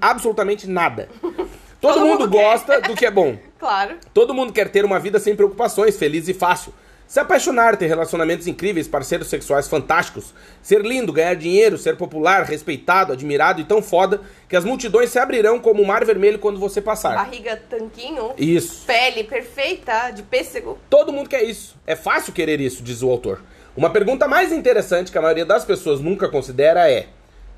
[0.00, 1.08] absolutamente nada.
[1.78, 3.36] Todo, Todo mundo mundo gosta do que é bom.
[3.58, 3.96] Claro.
[4.12, 6.72] Todo mundo quer ter uma vida sem preocupações, feliz e fácil.
[7.06, 13.12] Se apaixonar, ter relacionamentos incríveis, parceiros sexuais fantásticos, ser lindo, ganhar dinheiro, ser popular, respeitado,
[13.12, 16.80] admirado e tão foda que as multidões se abrirão como o mar vermelho quando você
[16.80, 17.14] passar.
[17.14, 18.32] Barriga tanquinho.
[18.36, 18.84] Isso.
[18.86, 20.78] Pele perfeita, de pêssego.
[20.90, 21.76] Todo mundo quer isso.
[21.86, 23.40] É fácil querer isso, diz o autor.
[23.76, 27.06] Uma pergunta mais interessante que a maioria das pessoas nunca considera é: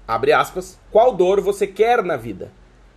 [0.07, 2.53] abre aspas, qual dor você quer na vida?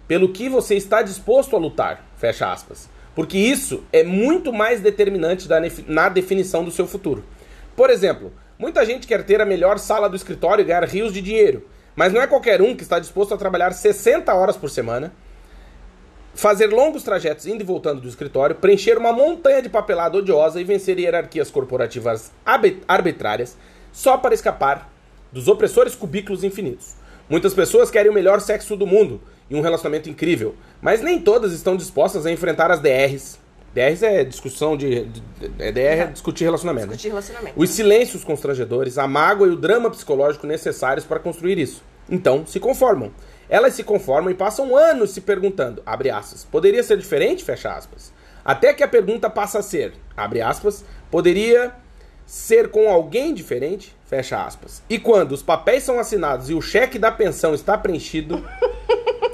[0.06, 2.04] Pelo que você está disposto a lutar?
[2.18, 2.90] Fecha aspas.
[3.16, 5.48] Porque isso é muito mais determinante
[5.88, 7.24] na definição do seu futuro.
[7.76, 11.20] Por exemplo, Muita gente quer ter a melhor sala do escritório e ganhar rios de
[11.20, 15.12] dinheiro, mas não é qualquer um que está disposto a trabalhar 60 horas por semana,
[16.36, 20.64] fazer longos trajetos indo e voltando do escritório, preencher uma montanha de papelada odiosa e
[20.64, 22.32] vencer hierarquias corporativas
[22.88, 23.58] arbitrárias
[23.92, 24.94] só para escapar
[25.32, 26.94] dos opressores cubículos infinitos.
[27.28, 29.20] Muitas pessoas querem o melhor sexo do mundo
[29.50, 33.40] e um relacionamento incrível, mas nem todas estão dispostas a enfrentar as DRs.
[33.74, 35.06] DRs é discussão de.
[35.06, 35.24] de
[35.60, 36.88] é DR é discutir relacionamento.
[36.88, 37.14] Discutir né?
[37.14, 37.60] relacionamento.
[37.60, 41.82] Os silêncios constrangedores, a mágoa e o drama psicológico necessários para construir isso.
[42.10, 43.12] Então, se conformam.
[43.48, 48.14] Elas se conformam e passam anos se perguntando, abre aspas, poderia ser diferente, fecha aspas.
[48.46, 51.74] Até que a pergunta passa a ser, abre aspas, poderia
[52.26, 54.82] ser com alguém diferente, fecha aspas.
[54.90, 58.42] E quando os papéis são assinados e o cheque da pensão está preenchido,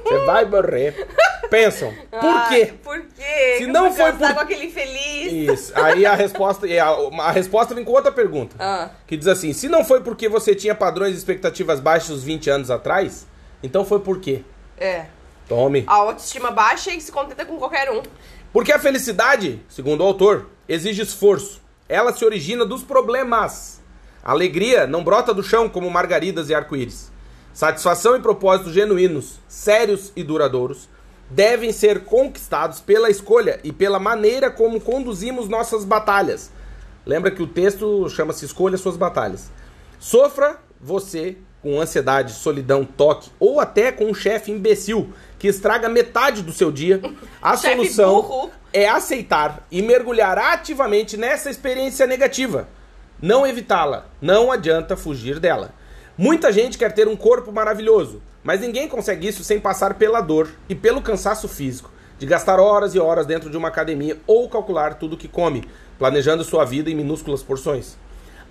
[0.07, 1.07] você vai morrer.
[1.49, 2.73] Pensam, por Ah, quê?
[2.83, 3.55] por quê?
[3.59, 5.31] Se não foi foi por- com aquele infeliz.
[5.31, 5.71] Isso.
[5.75, 8.55] Aí a resposta, a, a resposta vem com outra pergunta.
[8.59, 8.89] Ah.
[9.05, 12.69] Que diz assim: se não foi porque você tinha padrões e expectativas baixos 20 anos
[12.69, 13.25] atrás,
[13.63, 14.43] então foi por quê?
[14.77, 15.05] É.
[15.47, 15.85] Tome.
[15.87, 18.03] A autoestima baixa e se contenta com qualquer um.
[18.51, 21.61] Porque a felicidade, segundo o autor, exige esforço.
[21.87, 23.81] Ela se origina dos problemas.
[24.21, 27.09] A alegria não brota do chão como margaridas e arco-íris.
[27.57, 30.87] Satisfação e propósitos genuínos, sérios e duradouros,
[31.27, 36.51] devem ser conquistados pela escolha e pela maneira como conduzimos nossas batalhas.
[37.03, 39.49] Lembra que o texto chama-se Escolha Suas Batalhas.
[39.97, 46.43] Sofra você com ansiedade, solidão, toque ou até com um chefe imbecil que estraga metade
[46.43, 47.01] do seu dia.
[47.41, 52.67] A solução é aceitar e mergulhar ativamente nessa experiência negativa.
[53.19, 54.05] Não evitá-la.
[54.21, 55.73] Não adianta fugir dela.
[56.19, 60.49] Muita gente quer ter um corpo maravilhoso, mas ninguém consegue isso sem passar pela dor
[60.67, 64.95] e pelo cansaço físico de gastar horas e horas dentro de uma academia ou calcular
[64.95, 65.63] tudo que come,
[65.99, 67.95] planejando sua vida em minúsculas porções.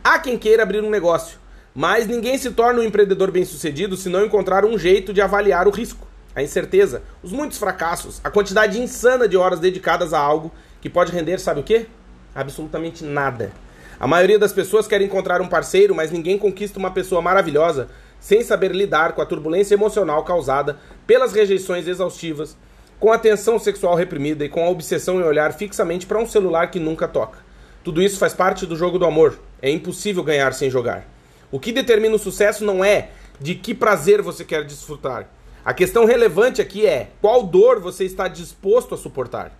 [0.04, 1.40] Há quem queira abrir um negócio,
[1.74, 5.72] mas ninguém se torna um empreendedor bem-sucedido se não encontrar um jeito de avaliar o
[5.72, 10.88] risco, a incerteza, os muitos fracassos, a quantidade insana de horas dedicadas a algo que
[10.88, 11.86] pode render, sabe o quê?
[12.32, 13.50] Absolutamente nada.
[13.98, 17.88] A maioria das pessoas quer encontrar um parceiro, mas ninguém conquista uma pessoa maravilhosa
[18.20, 22.56] sem saber lidar com a turbulência emocional causada pelas rejeições exaustivas,
[23.00, 26.70] com a tensão sexual reprimida e com a obsessão em olhar fixamente para um celular
[26.70, 27.38] que nunca toca.
[27.82, 29.38] Tudo isso faz parte do jogo do amor.
[29.62, 31.06] É impossível ganhar sem jogar.
[31.50, 35.28] O que determina o sucesso não é de que prazer você quer desfrutar.
[35.64, 39.52] A questão relevante aqui é qual dor você está disposto a suportar.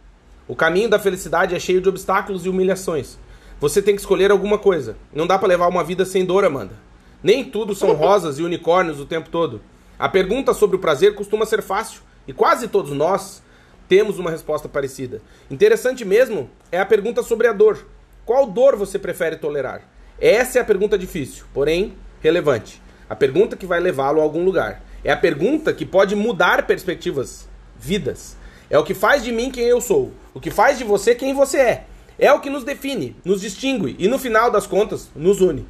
[0.48, 3.18] O caminho da felicidade é cheio de obstáculos e humilhações.
[3.58, 4.96] Você tem que escolher alguma coisa.
[5.12, 6.74] Não dá pra levar uma vida sem dor, Amanda.
[7.22, 9.60] Nem tudo são rosas e unicórnios o tempo todo.
[9.98, 13.42] A pergunta sobre o prazer costuma ser fácil e quase todos nós
[13.88, 15.22] temos uma resposta parecida.
[15.50, 17.86] Interessante mesmo é a pergunta sobre a dor.
[18.26, 19.82] Qual dor você prefere tolerar?
[20.20, 22.82] Essa é a pergunta difícil, porém relevante.
[23.08, 24.82] A pergunta que vai levá-lo a algum lugar.
[25.04, 28.36] É a pergunta que pode mudar perspectivas, vidas.
[28.68, 30.12] É o que faz de mim quem eu sou.
[30.34, 31.84] O que faz de você quem você é.
[32.18, 35.66] É o que nos define, nos distingue e, no final das contas, nos une.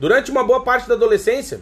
[0.00, 1.60] Durante uma boa parte da adolescência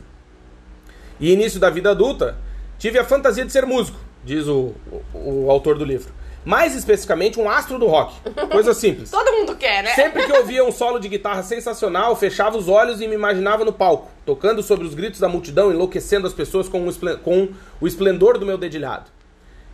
[1.19, 2.39] e início da vida adulta,
[2.79, 4.75] tive a fantasia de ser músico, diz o,
[5.13, 6.13] o, o autor do livro.
[6.45, 8.15] Mais especificamente, um astro do rock.
[8.51, 9.11] Coisa simples.
[9.13, 9.91] Todo mundo quer, né?
[9.95, 13.73] Sempre que ouvia um solo de guitarra sensacional, fechava os olhos e me imaginava no
[13.73, 17.49] palco, tocando sobre os gritos da multidão, enlouquecendo as pessoas com o, com
[17.81, 19.11] o esplendor do meu dedilhado.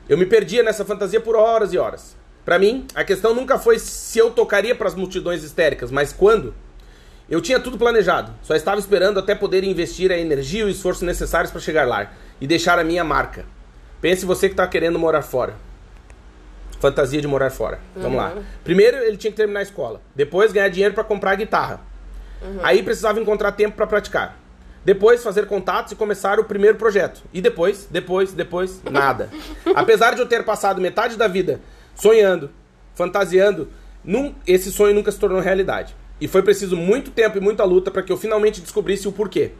[0.06, 2.17] Eu me perdia nessa fantasia por horas e horas.
[2.48, 6.54] Pra mim, a questão nunca foi se eu tocaria para as multidões histéricas, mas quando.
[7.28, 11.04] Eu tinha tudo planejado, só estava esperando até poder investir a energia e o esforço
[11.04, 13.44] necessários para chegar lá e deixar a minha marca.
[14.00, 15.56] Pense você que está querendo morar fora.
[16.80, 17.80] Fantasia de morar fora.
[17.94, 18.32] Vamos lá.
[18.64, 21.82] Primeiro ele tinha que terminar a escola, depois ganhar dinheiro para comprar guitarra.
[22.62, 24.38] Aí precisava encontrar tempo para praticar.
[24.86, 27.20] Depois fazer contatos e começar o primeiro projeto.
[27.30, 29.28] E depois, depois, depois, nada.
[29.76, 31.60] Apesar de eu ter passado metade da vida
[32.00, 32.50] sonhando,
[32.94, 33.68] fantasiando,
[34.04, 35.94] num- esse sonho nunca se tornou realidade.
[36.20, 39.52] E foi preciso muito tempo e muita luta para que eu finalmente descobrisse o porquê.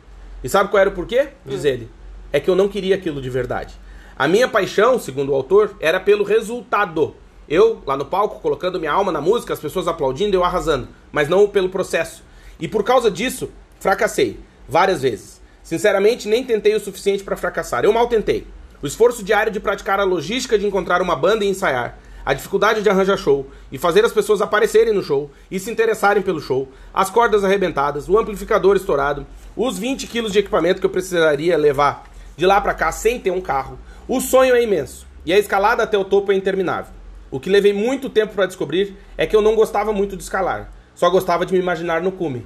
[0.43, 1.29] E sabe qual era o porquê?
[1.47, 1.89] Diz ele.
[2.33, 3.75] É que eu não queria aquilo de verdade.
[4.17, 7.15] A minha paixão, segundo o autor, era pelo resultado.
[7.49, 10.89] Eu, lá no palco, colocando minha alma na música, as pessoas aplaudindo, eu arrasando.
[11.13, 12.23] Mas não pelo processo.
[12.61, 14.41] E por causa disso, fracassei.
[14.69, 15.41] Várias vezes.
[15.63, 17.85] Sinceramente, nem tentei o suficiente para fracassar.
[17.85, 18.47] Eu mal tentei.
[18.83, 21.99] O esforço diário de praticar a logística de encontrar uma banda e ensaiar,
[22.29, 26.23] a dificuldade de arranjar show e fazer as pessoas aparecerem no show e se interessarem
[26.23, 30.91] pelo show, as cordas arrebentadas, o amplificador estourado, os 20 quilos de equipamento que eu
[30.91, 32.05] precisaria levar
[32.37, 33.79] de lá pra cá sem ter um carro.
[34.07, 36.93] O sonho é imenso e a escalada até o topo é interminável.
[37.31, 40.71] O que levei muito tempo para descobrir é que eu não gostava muito de escalar,
[40.95, 42.45] só gostava de me imaginar no cume.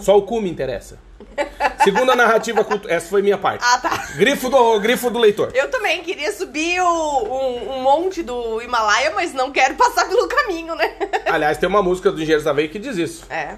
[0.00, 0.98] Só o cu me interessa.
[1.86, 2.96] Segunda narrativa cultural.
[2.96, 3.64] Essa foi minha parte.
[3.64, 4.08] Ah, tá.
[4.16, 5.50] Grifo do, grifo do leitor.
[5.54, 6.86] Eu também queria subir o-
[7.24, 10.96] um, um monte do Himalaia, mas não quero passar pelo caminho, né?
[11.26, 13.24] Aliás, tem uma música do Engenheiros da Veia que diz isso.
[13.30, 13.54] É.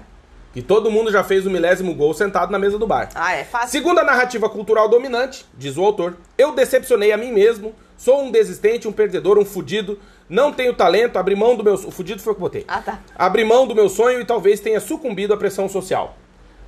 [0.53, 3.09] Que todo mundo já fez o milésimo gol sentado na mesa do bar.
[3.15, 3.69] Ah, é fácil.
[3.69, 8.31] Segundo a narrativa cultural dominante, diz o autor, eu decepcionei a mim mesmo, sou um
[8.31, 11.73] desistente, um perdedor, um fudido, não tenho talento, abri mão do meu...
[11.75, 12.65] O fudido foi o que eu botei.
[12.67, 12.99] Ah, tá.
[13.15, 16.17] Abri mão do meu sonho e talvez tenha sucumbido à pressão social.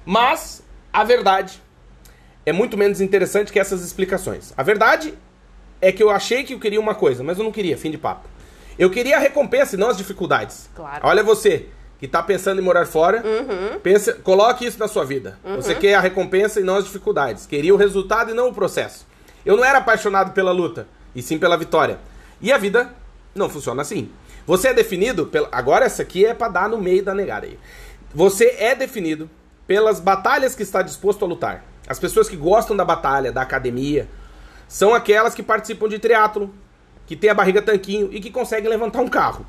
[0.06, 1.62] Mas, a verdade
[2.45, 4.54] é muito menos interessante que essas explicações.
[4.58, 5.13] A verdade
[5.80, 7.97] é que eu achei que eu queria uma coisa, mas eu não queria, fim de
[7.97, 8.27] papo.
[8.77, 10.69] Eu queria a recompensa e não as dificuldades.
[10.75, 11.01] Claro.
[11.04, 11.67] Olha você,
[11.99, 13.23] que tá pensando em morar fora,
[13.84, 15.38] pensa, coloque isso na sua vida.
[15.56, 17.45] Você quer a recompensa e não as dificuldades.
[17.45, 19.06] Queria o resultado e não o processo.
[19.45, 21.99] Eu não era apaixonado pela luta, e sim pela vitória.
[22.41, 22.93] E a vida
[23.36, 24.10] não funciona assim.
[24.47, 25.47] Você é definido pela.
[25.51, 27.60] Agora essa aqui é pra dar no meio da negada aí.
[28.13, 29.30] Você é definido
[29.72, 31.64] pelas batalhas que está disposto a lutar.
[31.88, 34.06] As pessoas que gostam da batalha, da academia,
[34.68, 36.54] são aquelas que participam de triatlo,
[37.08, 39.46] que tem a barriga tanquinho e que conseguem levantar um carro.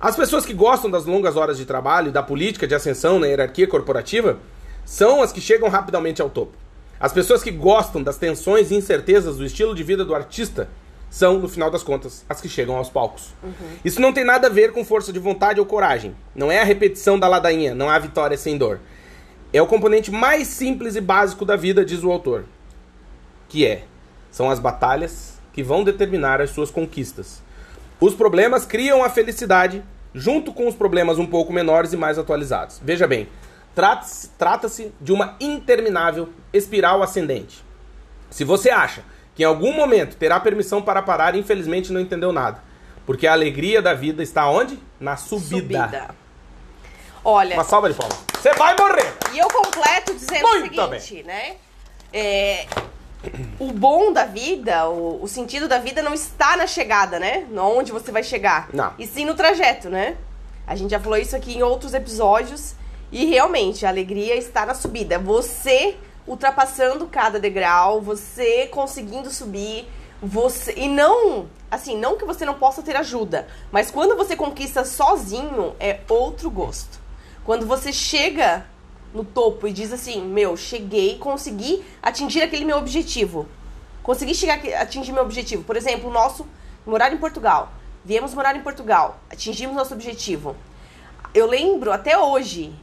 [0.00, 3.68] As pessoas que gostam das longas horas de trabalho da política de ascensão na hierarquia
[3.68, 4.38] corporativa
[4.82, 6.56] são as que chegam rapidamente ao topo.
[6.98, 10.70] As pessoas que gostam das tensões e incertezas do estilo de vida do artista
[11.10, 13.34] são, no final das contas, as que chegam aos palcos.
[13.84, 16.16] Isso não tem nada a ver com força de vontade ou coragem.
[16.34, 18.80] Não é a repetição da ladainha, não há vitória sem dor.
[19.52, 22.44] É o componente mais simples e básico da vida, diz o autor.
[23.48, 23.84] Que é,
[24.30, 27.42] são as batalhas que vão determinar as suas conquistas.
[27.98, 29.82] Os problemas criam a felicidade,
[30.14, 32.80] junto com os problemas um pouco menores e mais atualizados.
[32.84, 33.28] Veja bem,
[33.74, 37.64] trata-se trata-se de uma interminável espiral ascendente.
[38.28, 39.02] Se você acha
[39.34, 42.62] que em algum momento terá permissão para parar, infelizmente não entendeu nada.
[43.06, 44.78] Porque a alegria da vida está onde?
[44.98, 46.14] Na subida.
[47.28, 48.16] Olha, Uma salva de palmas.
[48.40, 49.12] Você vai morrer!
[49.34, 51.56] e eu completo dizendo Muito o seguinte, né?
[52.12, 52.66] É,
[53.58, 57.44] o bom da vida, o, o sentido da vida não está na chegada, né?
[57.58, 58.68] Onde você vai chegar.
[58.72, 58.94] Não.
[58.96, 60.16] E sim no trajeto, né?
[60.64, 62.76] A gente já falou isso aqui em outros episódios.
[63.10, 65.18] E realmente, a alegria está na subida.
[65.18, 65.96] Você
[66.28, 69.88] ultrapassando cada degrau, você conseguindo subir,
[70.22, 70.74] você.
[70.76, 71.46] E não.
[71.68, 76.48] Assim, não que você não possa ter ajuda, mas quando você conquista sozinho, é outro
[76.48, 77.04] gosto.
[77.46, 78.66] Quando você chega
[79.14, 83.46] no topo e diz assim: Meu, cheguei, consegui atingir aquele meu objetivo.
[84.02, 85.62] Consegui chegar atingir meu objetivo.
[85.62, 86.44] Por exemplo, o nosso
[86.84, 87.72] morar em Portugal.
[88.04, 90.56] Viemos morar em Portugal, atingimos nosso objetivo.
[91.32, 92.74] Eu lembro até hoje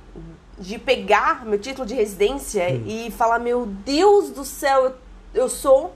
[0.58, 4.95] de pegar meu título de residência e falar: Meu Deus do céu, eu,
[5.34, 5.93] eu sou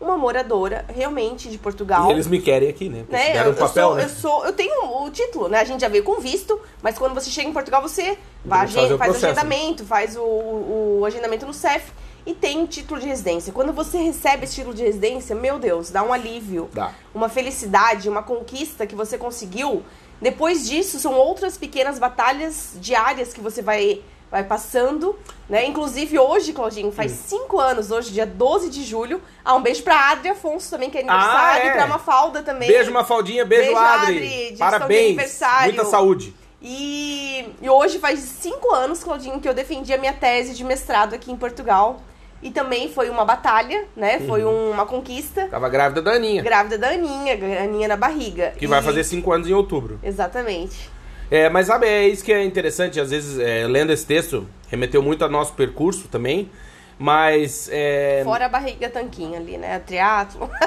[0.00, 3.00] uma moradora realmente de Portugal E eles me querem aqui, né?
[3.00, 3.46] Porque né?
[3.46, 4.04] Eu, um papel, eu, sou, né?
[4.04, 5.58] eu sou, eu tenho o título, né?
[5.58, 8.98] A gente já veio com visto, mas quando você chega em Portugal, você vai o
[8.98, 9.28] faz o né?
[9.28, 11.92] agendamento, faz o, o, o agendamento no CEF
[12.24, 13.52] e tem título de residência.
[13.52, 16.92] Quando você recebe esse título de residência, meu Deus, dá um alívio, Dá.
[17.14, 19.82] uma felicidade, uma conquista que você conseguiu.
[20.20, 25.16] Depois disso, são outras pequenas batalhas diárias que você vai vai passando,
[25.48, 25.64] né?
[25.66, 27.16] Inclusive hoje, Claudinho, faz Hum.
[27.26, 29.20] cinco anos, hoje, dia 12 de julho.
[29.44, 31.68] Ah, um beijo pra Adri Afonso também, que é aniversário, Ah, é.
[31.68, 32.68] e pra Mafalda também.
[32.68, 33.44] Beijo, Mafaldinha.
[33.44, 34.16] Beijo, Beijo, Adri.
[34.46, 35.06] Adri, Parabéns.
[35.06, 35.74] aniversário.
[35.74, 36.34] Muita saúde.
[36.60, 41.14] E, e hoje faz cinco anos, Claudinho, que eu defendi a minha tese de mestrado
[41.14, 42.00] aqui em Portugal.
[42.40, 44.20] E também foi uma batalha, né?
[44.20, 44.70] Foi Uhum.
[44.70, 45.48] uma conquista.
[45.50, 46.40] Tava grávida da Aninha.
[46.40, 48.52] Grávida da Aninha, a Aninha na barriga.
[48.56, 49.98] Que vai E- fazer cinco anos em outubro.
[50.04, 50.88] Exatamente.
[51.30, 52.98] É, mas sabe, é isso que é interessante.
[53.00, 56.50] Às vezes, é, lendo esse texto, remeteu muito ao nosso percurso também.
[56.98, 57.68] Mas.
[57.70, 58.22] É...
[58.24, 59.78] Fora a barriga tanquinha ali, né?
[59.78, 60.50] Triatlo.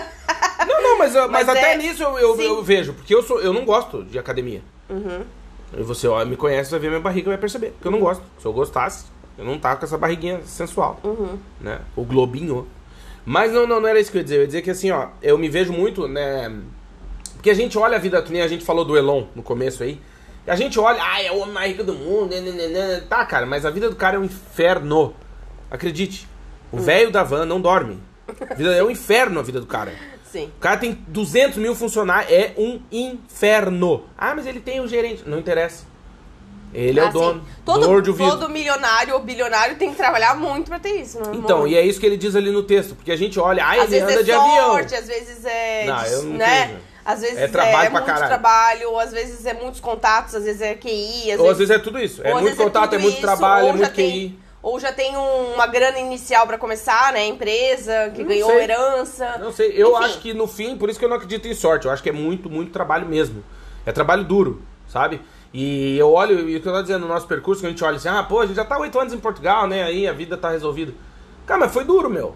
[0.67, 2.93] Não, não, mas, mas, Mas até é- nisso eu, eu, eu vejo.
[2.93, 4.61] Porque eu, sou, eu não gosto de academia.
[4.87, 5.23] Uhum.
[5.75, 7.73] E você ó, me conhece, vai ver minha barriga e vai perceber.
[7.81, 8.23] Que eu não gosto.
[8.37, 9.05] Se eu gostasse,
[9.37, 10.99] eu não tava com essa barriguinha sensual.
[11.03, 11.39] Uhum.
[11.59, 11.79] Né?
[11.95, 12.67] O globinho.
[13.25, 14.35] Mas não, não, não era isso que eu ia dizer.
[14.35, 16.55] Eu ia dizer que assim, ó, eu me vejo muito, né?
[17.33, 19.81] Porque a gente olha a vida, que nem a gente falou do Elon no começo
[19.81, 19.99] aí.
[20.45, 22.31] E a gente olha, ah, é o homem mais rico do mundo.
[22.31, 23.03] né, né, né, né.
[23.07, 25.13] Tá, cara, mas a vida do cara é um inferno.
[25.69, 26.27] Acredite.
[26.71, 27.99] O velho da van não dorme.
[28.55, 29.93] Vida é um inferno a vida do cara.
[30.31, 30.45] Sim.
[30.57, 34.05] O cara tem 200 mil funcionários, é um inferno.
[34.17, 35.23] Ah, mas ele tem o gerente.
[35.27, 35.83] Não interessa.
[36.73, 37.43] Ele é o Assim, dono.
[37.65, 38.17] Todo, ouvido.
[38.17, 41.35] todo milionário ou bilionário tem que trabalhar muito pra ter isso, não é?
[41.35, 42.95] Então, e é isso que ele diz ali no texto.
[42.95, 44.99] Porque a gente olha, ah, Às ele anda é de sorte, avião.
[44.99, 45.85] às vezes é.
[45.85, 46.79] Não, eu não né?
[47.03, 48.27] Às vezes É trabalho pra muito caralho.
[48.27, 51.75] trabalho, às vezes é muitos contatos, às vezes é QI, às Ou vezes, às vezes
[51.75, 52.21] é tudo isso.
[52.23, 54.39] É muito vezes contato, é muito isso, trabalho, é muito tem- QI.
[54.63, 57.25] Ou já tem um- uma grana inicial pra começar, né?
[57.25, 58.61] Empresa que Não ganhou sei.
[58.61, 59.37] herança.
[59.39, 60.03] Não sei, eu Enfim.
[60.05, 61.87] acho que no fim, por isso que eu não acredito em sorte.
[61.87, 63.43] Eu acho que é muito, muito trabalho mesmo.
[63.87, 65.19] É trabalho duro, sabe?
[65.51, 67.83] E eu olho, e o que eu tô dizendo, no nosso percurso, que a gente
[67.83, 69.83] olha assim, ah, pô, a gente já tá oito anos em Portugal, né?
[69.83, 70.93] Aí a vida tá resolvida.
[71.47, 72.35] Cara, mas foi duro, meu.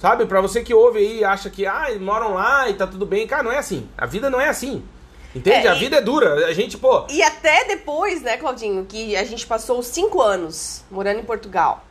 [0.00, 0.24] Sabe?
[0.24, 3.26] Pra você que ouve aí e acha que, ah, moram lá e tá tudo bem.
[3.26, 3.86] Cara, não é assim.
[3.98, 4.82] A vida não é assim.
[5.34, 5.66] Entende?
[5.66, 6.46] É, a e- vida é dura.
[6.46, 7.04] A gente, pô.
[7.10, 11.84] E até depois, né, Claudinho, que a gente passou cinco anos morando em Portugal.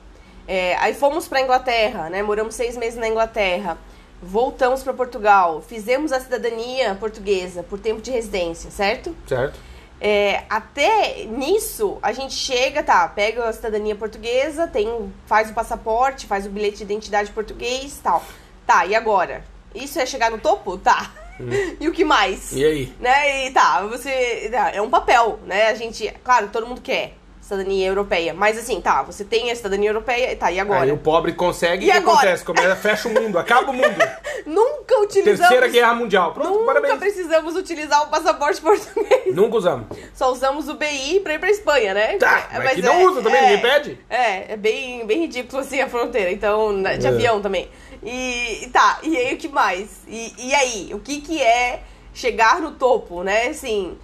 [0.48, 2.24] É, aí fomos pra Inglaterra, né?
[2.24, 3.78] Moramos seis meses na Inglaterra.
[4.22, 5.62] Voltamos pra Portugal.
[5.66, 9.16] Fizemos a cidadania portuguesa por tempo de residência, certo?
[9.28, 9.58] Certo?
[10.02, 16.26] É, até nisso, a gente chega, tá, pega a cidadania portuguesa, tem, faz o passaporte,
[16.26, 18.24] faz o bilhete de identidade português tal.
[18.66, 19.44] Tá, e agora?
[19.76, 20.78] Isso é chegar no topo?
[20.78, 21.12] Tá.
[21.80, 22.52] E o que mais?
[22.52, 22.94] E aí?
[23.00, 23.48] Né?
[23.48, 24.52] E tá, você.
[24.74, 25.68] É um papel, né?
[25.68, 26.14] A gente.
[26.22, 27.14] Claro, todo mundo quer
[27.50, 28.34] cidadania europeia.
[28.34, 30.84] Mas assim, tá, você tem a cidadania europeia, tá, e agora?
[30.84, 32.18] Aí o pobre consegue E e o que agora?
[32.20, 32.46] acontece?
[32.46, 33.96] Começa, fecha o mundo, acaba o mundo.
[34.46, 35.40] Nunca utilizamos.
[35.40, 36.34] Terceira Guerra Mundial.
[36.34, 36.98] Pronto, Nunca parabéns.
[37.00, 39.36] precisamos utilizar o passaporte português.
[39.36, 39.88] Nunca usamos.
[40.14, 42.18] Só usamos o BI pra ir pra Espanha, né?
[42.18, 44.00] Tá, mas que não usa também, ninguém pede.
[44.10, 47.10] É, é bem, bem ridículo assim a fronteira, então, na- de É.
[47.10, 47.68] avião também.
[48.04, 49.90] E e tá, e aí o que mais?
[50.08, 51.82] E, e aí, o que que é
[52.14, 53.48] chegar no topo, né?
[53.48, 53.98] Assim,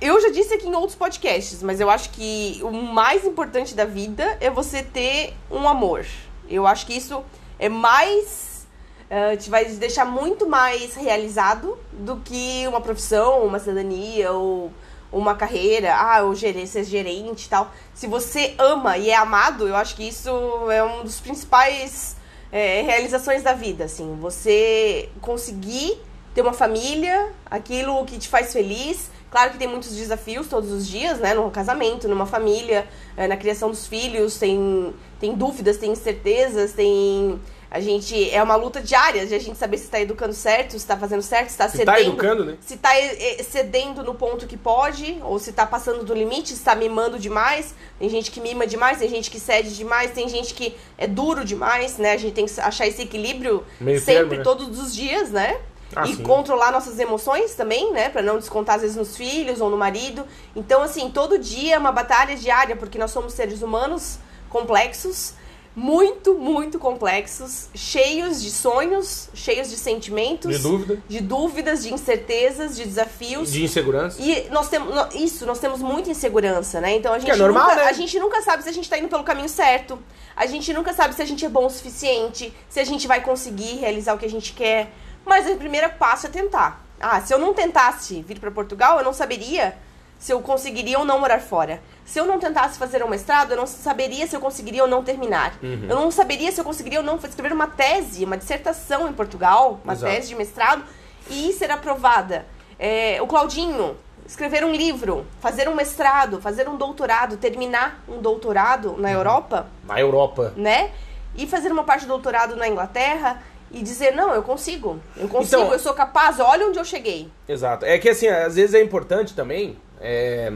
[0.00, 3.84] eu já disse aqui em outros podcasts, mas eu acho que o mais importante da
[3.84, 6.06] vida é você ter um amor.
[6.48, 7.22] Eu acho que isso
[7.58, 8.66] é mais.
[9.10, 14.70] eh, te vai deixar muito mais realizado do que uma profissão, uma cidadania ou
[15.10, 15.94] uma carreira.
[15.94, 17.72] Ah, ou gerir, ser gerente e tal.
[17.94, 20.30] Se você ama e é amado, eu acho que isso
[20.70, 22.16] é um dos principais
[22.52, 23.84] eh, realizações da vida.
[23.84, 26.00] Assim, você conseguir
[26.34, 29.10] ter uma família, aquilo que te faz feliz.
[29.30, 31.34] Claro que tem muitos desafios todos os dias, né?
[31.34, 32.86] Num casamento, numa família,
[33.16, 37.38] eh, na criação dos filhos, tem, tem dúvidas, tem incertezas, tem.
[37.70, 38.30] A gente.
[38.30, 41.20] É uma luta diária de a gente saber se está educando certo, se está fazendo
[41.20, 41.94] certo, se está Se cedendo.
[41.94, 42.56] tá educando, né?
[42.62, 46.64] Se tá eh, cedendo no ponto que pode, ou se tá passando do limite, se
[46.64, 47.74] tá mimando demais.
[47.98, 51.44] Tem gente que mima demais, tem gente que cede demais, tem gente que é duro
[51.44, 52.12] demais, né?
[52.12, 54.42] A gente tem que achar esse equilíbrio Meio sempre, termo, né?
[54.42, 55.58] todos os dias, né?
[55.96, 56.22] Ah, e sim.
[56.22, 58.08] controlar nossas emoções também, né?
[58.08, 60.24] Pra não descontar às vezes nos filhos ou no marido.
[60.54, 65.34] Então, assim, todo dia é uma batalha diária, porque nós somos seres humanos complexos,
[65.74, 72.76] muito, muito complexos, cheios de sonhos, cheios de sentimentos, De dúvida, de dúvidas, de incertezas,
[72.76, 73.52] de desafios.
[73.52, 74.20] de insegurança.
[74.20, 76.96] E nós temos isso, nós temos muita insegurança, né?
[76.96, 77.82] Então a gente, é normal, nunca, né?
[77.84, 79.98] a gente nunca sabe se a gente tá indo pelo caminho certo.
[80.34, 83.20] A gente nunca sabe se a gente é bom o suficiente, se a gente vai
[83.20, 84.92] conseguir realizar o que a gente quer.
[85.28, 86.80] Mas o primeiro passo é tentar.
[87.00, 89.76] Ah, se eu não tentasse vir para Portugal, eu não saberia
[90.18, 91.80] se eu conseguiria ou não morar fora.
[92.04, 95.04] Se eu não tentasse fazer um mestrado, eu não saberia se eu conseguiria ou não
[95.04, 95.52] terminar.
[95.62, 95.86] Uhum.
[95.88, 99.78] Eu não saberia se eu conseguiria ou não escrever uma tese, uma dissertação em Portugal,
[99.84, 100.12] uma Exato.
[100.12, 100.82] tese de mestrado
[101.30, 102.46] e ser aprovada.
[102.78, 108.92] É, o Claudinho, escrever um livro, fazer um mestrado, fazer um doutorado, terminar um doutorado
[108.92, 108.98] Uhum.
[108.98, 110.52] na Europa, Na Europa.
[110.56, 110.90] né?
[111.36, 115.62] E fazer uma parte do doutorado na Inglaterra e dizer, não, eu consigo, eu consigo,
[115.62, 117.30] Então- eu sou capaz, olha onde eu cheguei.
[117.48, 117.84] Exato.
[117.84, 119.76] É que assim, às vezes é importante também.
[120.00, 120.52] é,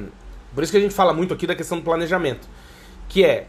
[0.55, 2.47] Por isso que a gente fala muito aqui da questão do planejamento.
[3.09, 3.47] Que é.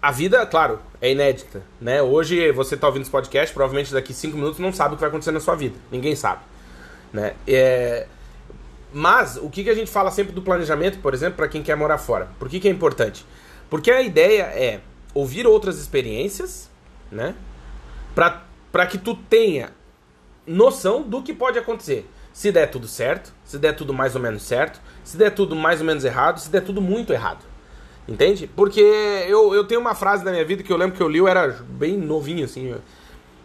[0.00, 1.62] A vida, claro, é inédita.
[1.80, 2.00] Né?
[2.02, 5.08] Hoje você tá ouvindo esse podcast, provavelmente daqui cinco minutos não sabe o que vai
[5.08, 5.76] acontecer na sua vida.
[5.90, 6.42] Ninguém sabe.
[7.12, 7.34] Né?
[7.46, 8.06] É,
[8.92, 11.76] Mas o que, que a gente fala sempre do planejamento, por exemplo, para quem quer
[11.76, 12.28] morar fora?
[12.38, 13.26] Por que, que é importante?
[13.68, 14.80] Porque a ideia é
[15.12, 16.70] ouvir outras experiências,
[17.10, 17.34] né?
[18.14, 19.70] Pra, pra que tu tenha
[20.46, 22.08] noção do que pode acontecer.
[22.32, 25.80] Se der tudo certo, se der tudo mais ou menos certo, se der tudo mais
[25.80, 27.44] ou menos errado, se der tudo muito errado.
[28.06, 28.48] Entende?
[28.54, 31.18] Porque eu, eu tenho uma frase na minha vida que eu lembro que eu li,
[31.18, 32.74] eu era bem novinho, assim.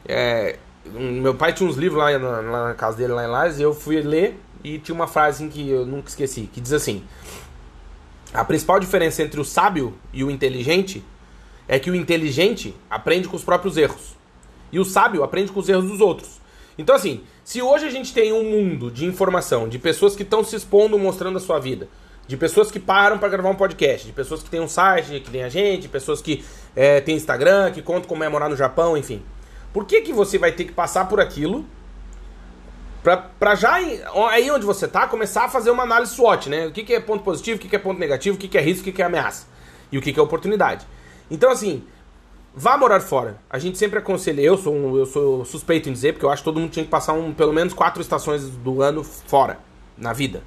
[0.07, 3.59] é, meu pai tinha uns livros lá na, lá na casa dele, lá em Lages,
[3.59, 6.73] e eu fui ler e tinha uma frase assim, que eu nunca esqueci, que diz
[6.73, 7.03] assim:
[8.33, 11.03] A principal diferença entre o sábio e o inteligente
[11.67, 14.15] é que o inteligente aprende com os próprios erros.
[14.71, 16.39] E o sábio aprende com os erros dos outros.
[16.77, 20.43] Então, assim, se hoje a gente tem um mundo de informação, de pessoas que estão
[20.43, 21.87] se expondo, mostrando a sua vida,
[22.27, 25.29] de pessoas que param para gravar um podcast, de pessoas que têm um site, que
[25.29, 26.43] tem a gente, de pessoas que
[26.75, 29.21] é, têm Instagram, que contam como é morar no Japão, enfim.
[29.73, 31.65] Por que, que você vai ter que passar por aquilo
[33.03, 36.67] pra, pra já, aí onde você tá, começar a fazer uma análise SWOT, né?
[36.67, 38.57] O que, que é ponto positivo, o que, que é ponto negativo, o que, que
[38.57, 39.47] é risco, o que, que é ameaça.
[39.91, 40.85] E o que, que é oportunidade.
[41.29, 41.83] Então, assim,
[42.53, 43.37] Vá morar fora.
[43.49, 44.41] A gente sempre aconselha.
[44.41, 46.83] Eu sou, um- eu sou suspeito em dizer, porque eu acho que todo mundo tinha
[46.83, 49.59] que passar um, pelo menos quatro estações do ano fora,
[49.97, 50.43] na vida.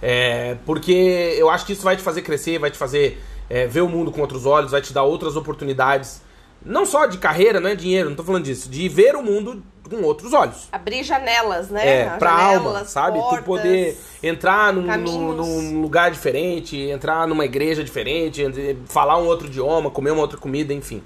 [0.00, 3.82] É, porque eu acho que isso vai te fazer crescer, vai te fazer é, ver
[3.82, 6.22] o mundo com outros olhos, vai te dar outras oportunidades.
[6.64, 8.68] Não só de carreira, não é dinheiro, não tô falando disso.
[8.70, 10.68] De ver o mundo com outros olhos.
[10.72, 11.86] Abrir janelas, né?
[12.02, 13.18] É, pra janelas, alma, sabe?
[13.18, 13.38] portas.
[13.40, 19.26] Tu poder entrar num, num, num lugar diferente, entrar numa igreja diferente, ent- falar um
[19.26, 21.02] outro idioma, comer uma outra comida, enfim.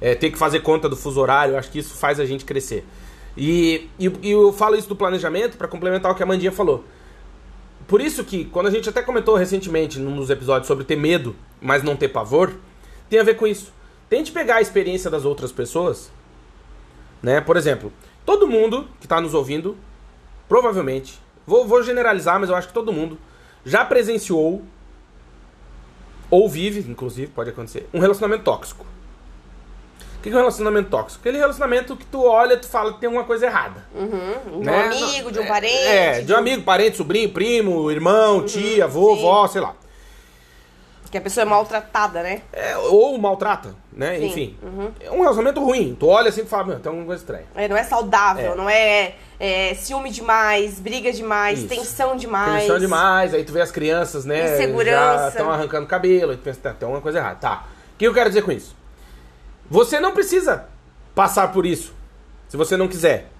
[0.00, 2.84] É, ter que fazer conta do fuso horário, acho que isso faz a gente crescer.
[3.36, 6.84] E, e, e eu falo isso do planejamento para complementar o que a Mandinha falou.
[7.86, 11.36] Por isso que, quando a gente até comentou recentemente num dos episódios sobre ter medo,
[11.60, 12.54] mas não ter pavor,
[13.10, 13.72] tem a ver com isso.
[14.08, 16.10] Tente pegar a experiência das outras pessoas,
[17.22, 17.40] né?
[17.40, 17.92] Por exemplo,
[18.24, 19.76] todo mundo que está nos ouvindo,
[20.48, 23.18] provavelmente, vou, vou generalizar, mas eu acho que todo mundo
[23.64, 24.62] já presenciou,
[26.30, 28.86] ou vive, inclusive, pode acontecer, um relacionamento tóxico.
[30.24, 31.20] O que que é um relacionamento tóxico?
[31.20, 33.84] Aquele relacionamento que tu olha e tu fala que tem alguma coisa errada.
[33.94, 34.84] Uhum, de um né?
[34.86, 35.86] amigo, de um É, parente.
[35.86, 39.20] É, de um amigo, parente, sobrinho, primo, irmão, tia, avô, sim.
[39.20, 39.74] vó, sei lá.
[41.10, 42.40] Que a pessoa é maltratada, né?
[42.54, 44.16] É, ou maltrata, né?
[44.18, 44.56] Sim, Enfim.
[44.62, 44.90] uhum.
[44.98, 45.94] É um relacionamento ruim.
[46.00, 47.44] Tu olha assim e fala, meu, tem alguma coisa estranha.
[47.54, 48.56] É, não é saudável, É.
[48.56, 51.68] não é, é ciúme demais, briga demais, Isso.
[51.68, 52.62] tensão demais.
[52.62, 54.54] Tensão demais, aí tu vê as crianças, né?
[54.54, 55.28] Insegurança.
[55.28, 57.36] Estão arrancando cabelo, aí tu pensa, tá, tem alguma coisa errada.
[57.36, 57.64] Tá.
[57.94, 58.74] O que eu quero dizer com isso?
[59.70, 60.66] Você não precisa
[61.14, 61.92] passar por isso,
[62.48, 63.30] se você não quiser.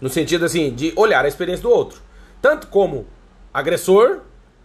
[0.00, 2.00] No sentido, assim, de olhar a experiência do outro.
[2.40, 3.06] Tanto como
[3.52, 4.18] agressor,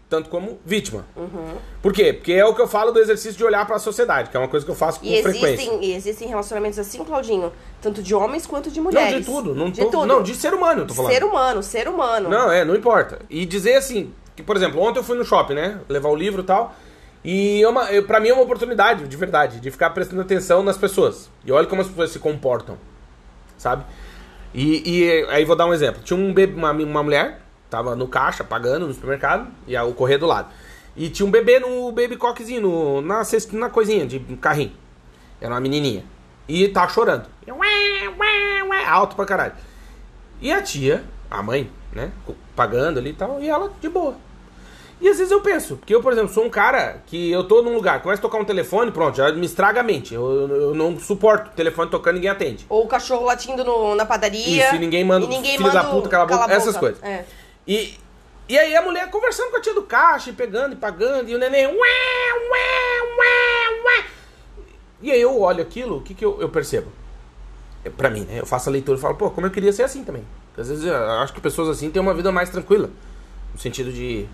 [0.09, 1.05] tanto como vítima.
[1.15, 1.55] Uhum.
[1.81, 2.13] Por quê?
[2.13, 4.39] Porque é o que eu falo do exercício de olhar para a sociedade, que é
[4.39, 5.47] uma coisa que eu faço com E frequência.
[5.53, 7.51] existem, e existem relacionamentos assim, Claudinho,
[7.81, 9.25] tanto de homens quanto de Não, mulheres.
[9.25, 9.55] de tudo.
[9.55, 10.05] Não, de tô- tudo.
[10.05, 11.11] não, de ser humano, eu tô falando.
[11.13, 12.29] Ser humano, ser humano.
[12.29, 13.19] Não, é, não importa.
[13.27, 15.79] E dizer assim, que, por exemplo, ontem eu fui no shopping, né?
[15.89, 16.75] Levar o livro e tal.
[17.23, 20.77] E é uma, pra mim é uma oportunidade, de verdade, de ficar prestando atenção nas
[20.77, 21.29] pessoas.
[21.45, 22.77] E olha como as pessoas se comportam,
[23.57, 23.85] sabe?
[24.53, 26.01] E, e aí vou dar um exemplo.
[26.03, 30.19] Tinha um bebê, uma, uma mulher, tava no caixa, pagando no supermercado, e o correio
[30.19, 30.49] do lado.
[30.95, 34.73] E tinha um bebê no baby cockzinho, no, na, na coisinha de carrinho.
[35.41, 36.03] Era uma menininha.
[36.47, 37.25] E tava chorando.
[37.47, 39.53] Ué, ué, Alto pra caralho.
[40.41, 42.11] E a tia, a mãe, né?
[42.55, 44.15] Pagando ali e tal, e ela de boa.
[45.03, 47.61] E às vezes eu penso, porque eu, por exemplo, sou um cara que eu tô
[47.61, 50.13] num lugar, começa a tocar um telefone, pronto, já me estraga a mente.
[50.13, 52.65] Eu, eu- não suporto o telefone tocando e ninguém atende.
[52.69, 54.65] Ou o cachorro latindo no- na padaria.
[54.65, 56.53] Isso, e ninguém manda, e ninguém filho da manda o puta, cala a boca, cala
[56.53, 57.03] essas coisas.
[57.03, 57.25] É.
[57.67, 57.95] E,
[58.47, 61.35] e aí a mulher conversando com a tia do caixa, e pegando e pagando, e
[61.35, 64.05] o neném, ué, ué, ué, ué.
[65.01, 66.89] E aí eu olho aquilo, o que, que eu, eu percebo?
[67.83, 68.39] É, pra mim, né?
[68.39, 70.23] Eu faço a leitura e falo, pô, como eu queria ser assim também.
[70.47, 72.89] Porque às vezes eu acho que pessoas assim têm uma vida mais tranquila.
[73.53, 74.25] No sentido de,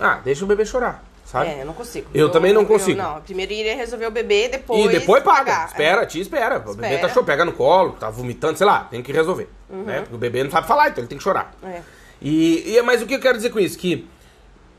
[0.00, 1.50] ah, deixa o bebê chorar, sabe?
[1.50, 2.08] É, eu não consigo.
[2.14, 2.98] Eu também não consigo.
[2.98, 4.84] não, primeiro iria resolver o bebê, depois.
[4.84, 5.38] E depois paga.
[5.38, 5.66] pagar.
[5.68, 6.58] Espera, tia espera.
[6.58, 9.48] O bebê tá chorando, pega no colo, tá vomitando, sei lá, tem que resolver.
[9.68, 10.00] Né?
[10.00, 11.54] Porque o bebê não sabe falar, então ele tem que chorar.
[11.62, 11.80] É.
[12.20, 13.78] E, e mas o que eu quero dizer com isso?
[13.78, 14.08] Que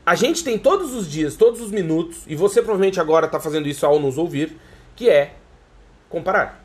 [0.04, 3.68] a gente tem todos os dias, todos os minutos, e você provavelmente agora tá fazendo
[3.68, 4.56] isso ao nos ouvir,
[4.96, 5.34] que é
[6.08, 6.60] comparar.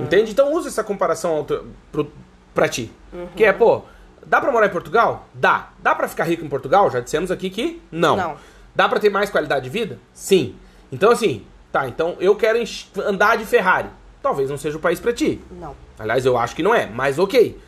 [0.00, 0.30] Entende?
[0.30, 1.46] Então usa essa comparação
[1.92, 2.10] pro,
[2.54, 2.90] pra ti.
[3.34, 3.82] Que é, pô,
[4.26, 5.26] dá pra morar em Portugal?
[5.32, 5.70] Dá.
[5.78, 6.90] Dá pra ficar rico em Portugal?
[6.90, 8.16] Já dissemos aqui que não.
[8.16, 8.36] Não.
[8.74, 9.98] Dá pra ter mais qualidade de vida?
[10.12, 10.54] Sim.
[10.92, 12.58] Então assim, tá, então eu quero
[12.98, 13.88] andar de Ferrari.
[14.22, 15.40] Talvez não seja o país pra ti.
[15.50, 15.74] Não.
[15.98, 17.58] Aliás, eu acho que não é, mas ok.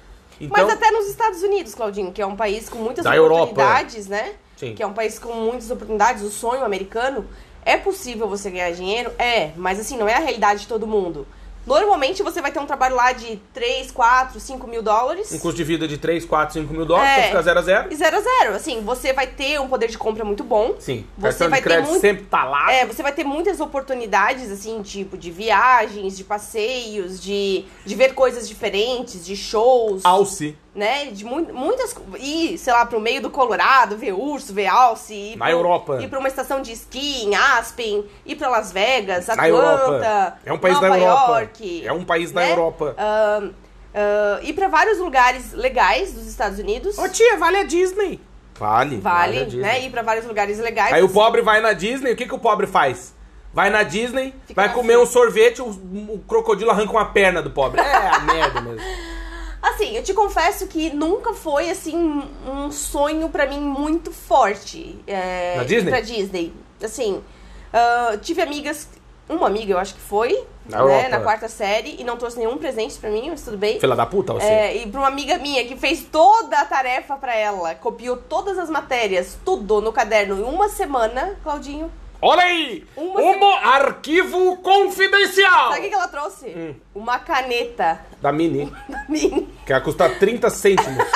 [0.40, 3.44] Então, Mas até nos Estados Unidos, Claudinho, que é um país com muitas Da Europa,
[3.52, 4.34] oportunidades, né?
[4.56, 4.74] Sim.
[4.74, 7.26] Que é um país com muitas oportunidades, o sonho americano.
[7.64, 9.10] É possível você ganhar dinheiro?
[9.18, 11.26] É, mas assim, não é a realidade de todo mundo.
[11.68, 15.30] Normalmente você vai ter um trabalho lá de 3, 4, 5 mil dólares.
[15.32, 17.14] um custo de vida de 3, 4, 5 mil dólares, É.
[17.16, 18.54] pra ficar 0 a 0 E zero a zero.
[18.56, 20.74] Assim, você vai ter um poder de compra muito bom.
[20.78, 21.04] Sim.
[21.18, 22.72] Você vai ter muito- sempre tá lá.
[22.72, 28.14] É, você vai ter muitas oportunidades, assim, tipo, de viagens, de passeios, de, de ver
[28.14, 30.56] coisas diferentes, de shows, Alce.
[30.78, 31.06] Né?
[31.06, 31.94] De mu muitas.
[32.18, 35.12] Ir, sei lá, pro meio do Colorado, ver urso, ver alce.
[35.32, 35.98] Ir Na pro- Europa.
[36.00, 39.48] Ir pra uma estação de esqui em Aspen, ir pra Las Vegas, Na Atlanta.
[39.48, 40.38] Europa.
[40.46, 41.32] É um país Nova da Europa.
[41.40, 42.52] York, É um país da né?
[42.52, 42.94] Europa.
[42.96, 43.50] Ahn,
[43.94, 46.96] ah, ir pra vários lugares legais dos Estados Unidos.
[46.96, 48.20] Ô tia, vale a Disney.
[48.58, 48.96] Vale.
[48.98, 49.60] Vale, Disney.
[49.62, 49.80] né?
[49.84, 50.92] Ir pra vários lugares legais.
[50.92, 53.14] Aí o pobre vai na Disney, o que, que o pobre faz?
[53.52, 55.02] Vai na Disney, Fica vai comer fila.
[55.02, 57.80] um sorvete, o, o crocodilo arranca uma perna do pobre.
[57.80, 58.80] É a merda mesmo.
[59.70, 64.98] Assim, eu te confesso que nunca foi, assim, um sonho pra mim muito forte.
[65.06, 65.90] É, Na Disney?
[65.90, 66.52] Pra Disney.
[66.82, 67.22] Assim,
[67.72, 68.88] ah, tive amigas...
[69.28, 71.08] Uma amiga, eu acho que foi, Na né, Europa.
[71.10, 73.78] na quarta série, e não trouxe nenhum presente pra mim, mas tudo bem.
[73.78, 74.46] Fila da puta, você.
[74.46, 78.58] É, e pra uma amiga minha que fez toda a tarefa pra ela, copiou todas
[78.58, 81.92] as matérias, tudo no caderno em uma semana, Claudinho.
[82.20, 82.84] Olha aí!
[82.96, 85.70] Uma Um arquivo confidencial!
[85.72, 86.46] Sabe o que ela trouxe?
[86.48, 86.74] Hum.
[86.94, 89.46] Uma caneta Da Mini, da Mini.
[89.64, 91.06] que vai custar 30 cêntimos.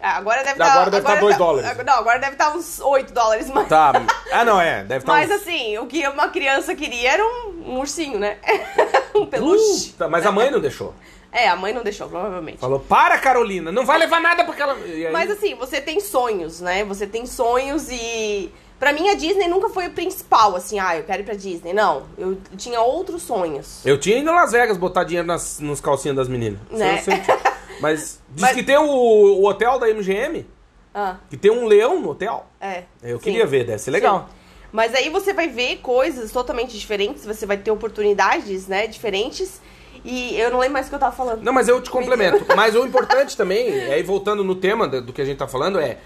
[0.00, 0.90] Ah, Agora deve Agora estar.
[0.90, 1.84] deve tá dois dólares.
[1.84, 3.68] Não, agora deve estar uns 8 dólares mais.
[3.68, 3.92] Tá.
[4.30, 4.84] Ah, não, é.
[4.84, 5.34] Deve estar Mas uns...
[5.36, 8.36] assim, o que uma criança queria era um, um ursinho, né?
[9.14, 9.90] um peluche.
[9.90, 10.94] Puta, mas a mãe não deixou.
[11.32, 12.58] É, a mãe não deixou, provavelmente.
[12.58, 14.78] Falou, para, Carolina, não vai levar nada porque ela...
[14.86, 16.84] E aí- Mas assim, você tem sonhos, né?
[16.84, 18.50] Você tem sonhos e.
[18.78, 21.72] Pra mim, a Disney nunca foi o principal, assim, ah, eu quero ir pra Disney.
[21.72, 23.84] Não, eu tinha outros sonhos.
[23.84, 26.60] Eu tinha ido em Las Vegas botar dinheiro nas, nos calcinhas das meninas.
[26.70, 27.02] Né?
[27.80, 30.46] Mas diz Mas- que tem o, o hotel da MGM,
[30.94, 32.46] Ah, que tem um leão no hotel.
[32.60, 32.84] é.
[33.02, 33.24] Eu sim.
[33.24, 34.28] queria ver, deve ser legal.
[34.28, 34.34] Sim.
[34.70, 39.60] Mas aí você vai ver coisas totalmente diferentes, você vai ter oportunidades, né, diferentes.
[40.04, 41.42] E eu não lembro mais o que eu tava falando.
[41.42, 42.44] Não, mas eu te complemento.
[42.54, 45.80] Mas o importante também, aí voltando no tema do do que a gente tá falando,
[45.80, 45.98] é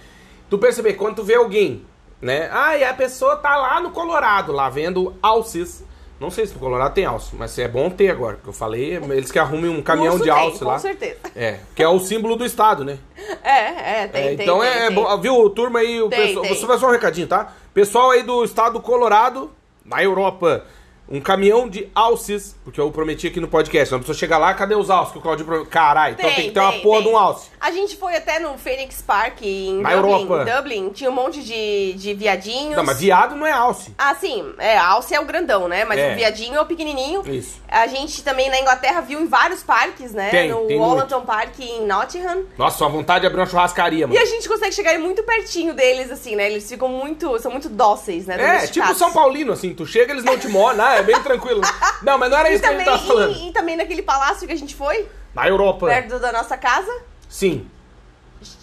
[0.49, 1.85] tu perceber quando tu vê alguém,
[2.23, 2.49] né?
[2.53, 5.85] Ah, e a pessoa tá lá no Colorado, lá vendo alces.
[6.21, 8.95] Não sei se no Colorado tem alce, mas é bom ter agora, porque eu falei,
[8.95, 10.79] eles que arrumem um caminhão Urso de tem, alce com lá.
[10.79, 11.19] certeza.
[11.35, 12.99] É, que é o símbolo do estado, né?
[13.43, 14.95] É, é, tem, É, então tem, é, tem.
[14.95, 17.53] bom, viu, turma aí, o Tem, pessoal, você vai só um recadinho, tá?
[17.75, 19.51] Pessoal aí do estado do Colorado,
[19.85, 20.65] na Europa,
[21.13, 24.75] um caminhão de alces, porque eu prometi aqui no podcast, não precisa chegar lá, cadê
[24.75, 25.71] os alces que o Claudio prometeu?
[25.71, 27.09] Caralho, então tem que ter uma porra tem.
[27.09, 27.51] de um alce.
[27.61, 30.45] A gente foi até no Phoenix Park em Na Dublin, Europa.
[30.57, 30.89] Dublin.
[30.91, 32.75] Tinha um monte de, de viadinhos.
[32.77, 33.95] Não, mas viado não é alce.
[33.99, 34.53] Ah, sim.
[34.59, 35.85] É, a alce é o grandão, né?
[35.85, 36.13] Mas É.
[36.13, 37.23] o viadinho é o pequenininho.
[37.31, 37.61] Isso.
[37.69, 40.31] A gente também na Inglaterra viu em vários parques, né?
[40.31, 42.45] Tem, no tem Wallerton Park em Nottingham.
[42.57, 44.19] Nossa, uma vontade de abrir uma churrascaria, E mano.
[44.21, 46.51] a gente consegue chegar muito pertinho deles, assim, né?
[46.51, 47.39] Eles ficam muito...
[47.39, 48.63] São muito dóceis, né?
[48.65, 48.95] É, tipo.
[48.95, 51.61] São Paulino, assim, tu chega, eles não te mordem, ah, é bem tranquilo.
[52.03, 53.37] Não, mas não era E isso que a gente também, tava falando.
[53.37, 55.87] e, e também naquele palácio que a gente foi, Na Europa.
[55.87, 56.93] perto da nossa casa.
[57.29, 57.69] Sim.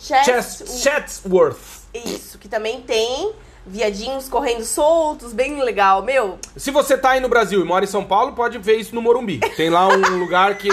[0.02, 0.26] Chess...
[0.26, 1.58] Chess, Chatsworth.
[1.94, 3.34] Isso, que também tem
[3.66, 6.02] viadinhos correndo soltos, bem legal.
[6.02, 8.96] Meu, Se você tá aí no Brasil e mora em São Paulo, pode ver isso
[8.96, 9.40] no Morumbi.
[9.56, 10.70] Tem lá um lugar que,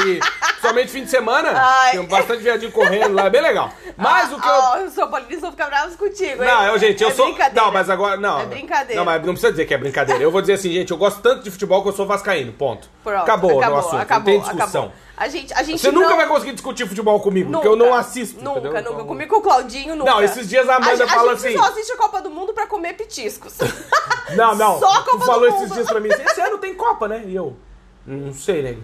[0.60, 1.92] somente fim de semana, Ai.
[1.92, 3.70] tem bastante viadinho correndo lá, é bem legal.
[3.96, 4.52] Mas o que eu...
[4.52, 6.48] Ó, os São Paulinos vão ficar bravos contigo, hein?
[6.48, 7.26] Não, eu, gente, eu É sou.
[7.26, 7.62] brincadeira.
[7.66, 8.16] Não, mas agora.
[8.16, 8.40] Não.
[8.40, 8.94] É brincadeira.
[8.96, 10.22] Não, mas não precisa dizer que é brincadeira.
[10.22, 12.52] Eu vou dizer assim, gente, eu gosto tanto de futebol que eu sou vascaíno.
[12.52, 12.88] Ponto.
[13.04, 14.00] Pronto, acabou, acabou, o assunto.
[14.00, 14.84] acabou, não tem discussão.
[14.84, 15.05] acabou.
[15.16, 16.02] A gente, a gente Você não...
[16.02, 18.36] nunca vai conseguir discutir futebol comigo, Nunca, porque eu não assisto.
[18.44, 18.82] Nunca, entendeu?
[18.82, 18.92] nunca.
[18.92, 20.10] Então- Comigo com o Claudinho, nunca.
[20.10, 22.30] Não, esses dias a Amanda a, fala a gente assim- só assiste a Copa do
[22.30, 23.54] Mundo pra comer petiscos.
[24.36, 24.78] Não, não.
[24.80, 26.08] Só a tu Copa do falou esses dias pra mim.
[26.10, 27.22] Esse ano tem Copa, né?
[27.26, 27.56] E eu.
[28.04, 28.76] Não sei, né?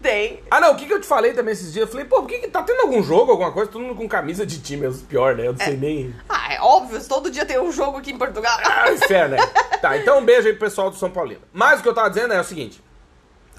[0.00, 0.42] tem.
[0.50, 1.86] Ah, não, o que, que eu te falei também esses dias?
[1.86, 3.70] Eu falei, pô, por que, que tá tendo algum jogo, alguma coisa?
[3.70, 5.48] Todo mundo com camisa de time, é os pior, né?
[5.48, 6.14] Eu não sei nem.
[6.28, 8.56] Ah, é óbvio, todo dia tem um jogo aqui em Portugal.
[8.64, 9.46] Ah, inferno, né?
[9.82, 11.40] Tá, então um beijo aí pro pessoal do São Paulino.
[11.52, 12.82] Mas o que eu tava dizendo é o seguinte: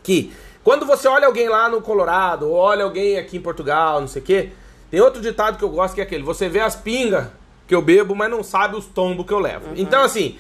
[0.02, 4.08] que quando você olha alguém lá no Colorado, ou olha alguém aqui em Portugal, não
[4.08, 4.50] sei o quê,
[4.92, 7.28] tem outro ditado que eu gosto que é aquele: você vê as pingas
[7.68, 9.68] que eu bebo, mas não sabe os tombos que eu levo.
[9.76, 10.38] Então, assim.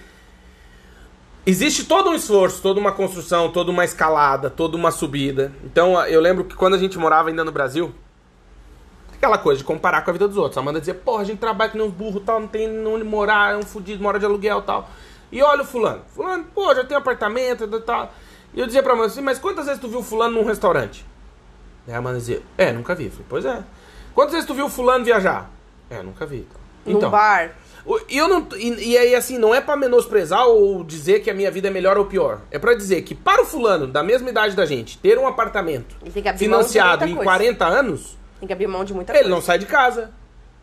[1.46, 5.52] Existe todo um esforço, toda uma construção, toda uma escalada, toda uma subida.
[5.64, 7.92] Então, eu lembro que quando a gente morava ainda no Brasil,
[9.20, 10.58] aquela coisa de comparar com a vida dos outros.
[10.58, 13.54] A Amanda dizia, porra, a gente trabalha nem uns burros tal, não tem onde morar,
[13.54, 14.90] é um fudido, mora de aluguel tal.
[15.32, 16.02] E olha o fulano.
[16.16, 18.14] Fulano, pô, já tem apartamento e tal.
[18.54, 21.06] E eu dizia pra Amanda assim, mas quantas vezes tu viu fulano num restaurante?
[21.88, 23.06] Aí a Amanda dizia, é, nunca vi.
[23.06, 23.64] Eu falei, pois é.
[24.14, 25.50] Quantas vezes tu viu fulano viajar?
[25.90, 26.48] É, nunca vi.
[26.86, 27.52] Então, Num bar.
[28.08, 28.48] E eu não.
[28.58, 31.72] E, e aí, assim, não é pra menosprezar ou dizer que a minha vida é
[31.72, 32.42] melhor ou pior.
[32.52, 35.96] É pra dizer que para o fulano da mesma idade da gente ter um apartamento
[36.04, 37.24] Ele financiado em coisa.
[37.24, 39.36] 40 anos, Tem que abrir mão de muita ele coisa.
[39.36, 40.12] não sai de casa.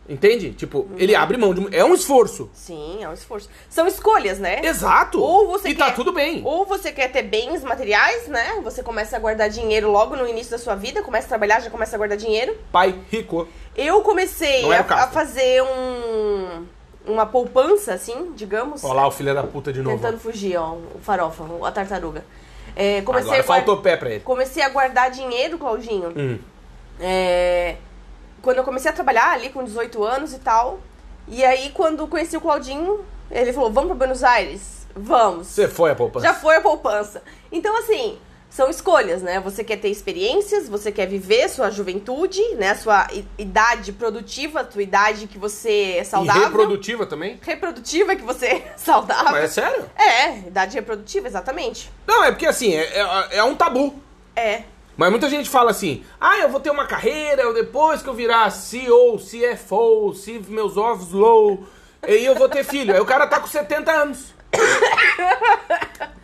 [0.09, 0.51] Entende?
[0.53, 1.75] Tipo, ele abre mão de.
[1.75, 2.49] É um esforço.
[2.53, 3.49] Sim, é um esforço.
[3.69, 4.61] São escolhas, né?
[4.63, 5.21] Exato.
[5.21, 6.41] Ou você e quer, tá tudo bem.
[6.45, 8.61] Ou você quer ter bens materiais, né?
[8.63, 11.69] Você começa a guardar dinheiro logo no início da sua vida, começa a trabalhar, já
[11.69, 12.55] começa a guardar dinheiro.
[12.71, 13.47] Pai rico.
[13.75, 16.65] Eu comecei a, a fazer um
[17.05, 18.83] uma poupança, assim, digamos.
[18.83, 19.95] Olha lá o filho da puta de novo.
[19.95, 22.23] Tentando fugir, ó, o farofa, a tartaruga.
[22.75, 24.19] É, comecei Agora a faltou pé pra ele.
[24.19, 26.13] Comecei a guardar dinheiro, Claudinho.
[26.15, 26.37] Hum.
[26.99, 27.75] É,
[28.47, 30.79] quando eu comecei a trabalhar ali com 18 anos e tal.
[31.27, 34.87] E aí, quando conheci o Claudinho, ele falou: Vamos pra Buenos Aires?
[34.95, 35.47] Vamos.
[35.47, 36.25] Você foi a poupança.
[36.25, 37.21] Já foi a poupança.
[37.51, 38.17] Então, assim,
[38.49, 39.41] são escolhas, né?
[39.41, 42.73] Você quer ter experiências, você quer viver sua juventude, né?
[42.75, 43.05] Sua
[43.37, 46.43] idade produtiva, sua idade que você é E saudável.
[46.43, 47.37] reprodutiva também.
[47.41, 49.33] Reprodutiva que você é saudável.
[49.33, 49.85] Mas é sério?
[49.93, 51.91] É, idade reprodutiva, exatamente.
[52.07, 53.93] Não, é porque assim, é, é, é um tabu.
[54.33, 54.63] É.
[54.97, 58.49] Mas muita gente fala assim: ah, eu vou ter uma carreira, depois que eu virar
[58.49, 61.63] CEO, CFO, se meus ovos low,
[62.01, 62.93] aí eu vou ter filho.
[62.93, 64.33] Aí o cara tá com 70 anos.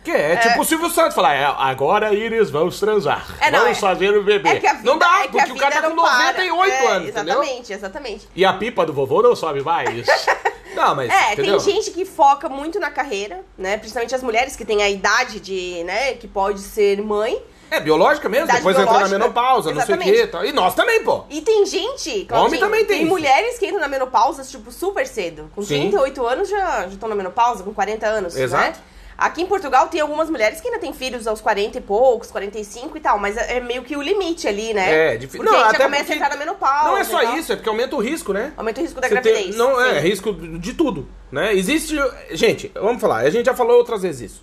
[0.02, 3.26] Que é, tipo o Silvio Santos falar: é, agora Iris, vamos transar.
[3.40, 4.48] É, não, vamos é- fazer o bebê.
[4.48, 6.32] É vida, não dá, é que porque o cara tá com não para.
[6.32, 7.34] 98 É, anos, entendeu?
[7.42, 8.28] Exatamente, exatamente.
[8.34, 10.06] E a pipa do vovô não sobe mais.
[10.76, 11.10] não, mas.
[11.10, 11.58] É, entendeu?
[11.58, 13.78] tem gente que foca muito na carreira, né?
[13.78, 17.40] Principalmente as mulheres que têm a idade de, né, que pode ser mãe.
[17.70, 19.18] É biológica mesmo, Idade depois entra na biológica.
[19.18, 20.20] menopausa, não sei o Exatamente.
[20.22, 20.26] quê.
[20.28, 20.44] Tal.
[20.44, 21.24] E nós também, pô.
[21.30, 23.08] E tem gente, Claudinho, também tem isso.
[23.10, 25.50] mulheres que entram na menopausa, tipo, super cedo.
[25.54, 25.90] Com Sim.
[25.90, 28.62] 38 anos já estão na menopausa, com 40 anos, Exato.
[28.62, 28.74] né?
[29.16, 32.96] Aqui em Portugal tem algumas mulheres que ainda têm filhos aos 40 e poucos, 45
[32.96, 35.12] e tal, mas é é meio que o limite ali, né?
[35.12, 35.40] É, difícil.
[35.40, 36.88] Porque aí já até começa a entrar na menopausa.
[36.90, 38.52] Não é só isso, é porque aumenta o risco, né?
[38.56, 39.46] Aumenta o risco da Você gravidez.
[39.50, 41.54] tem- não, é, risco de tudo, né?
[41.54, 41.94] Existe...
[42.32, 44.42] Gente, vamos falar, a gente já falou outras vezes isso.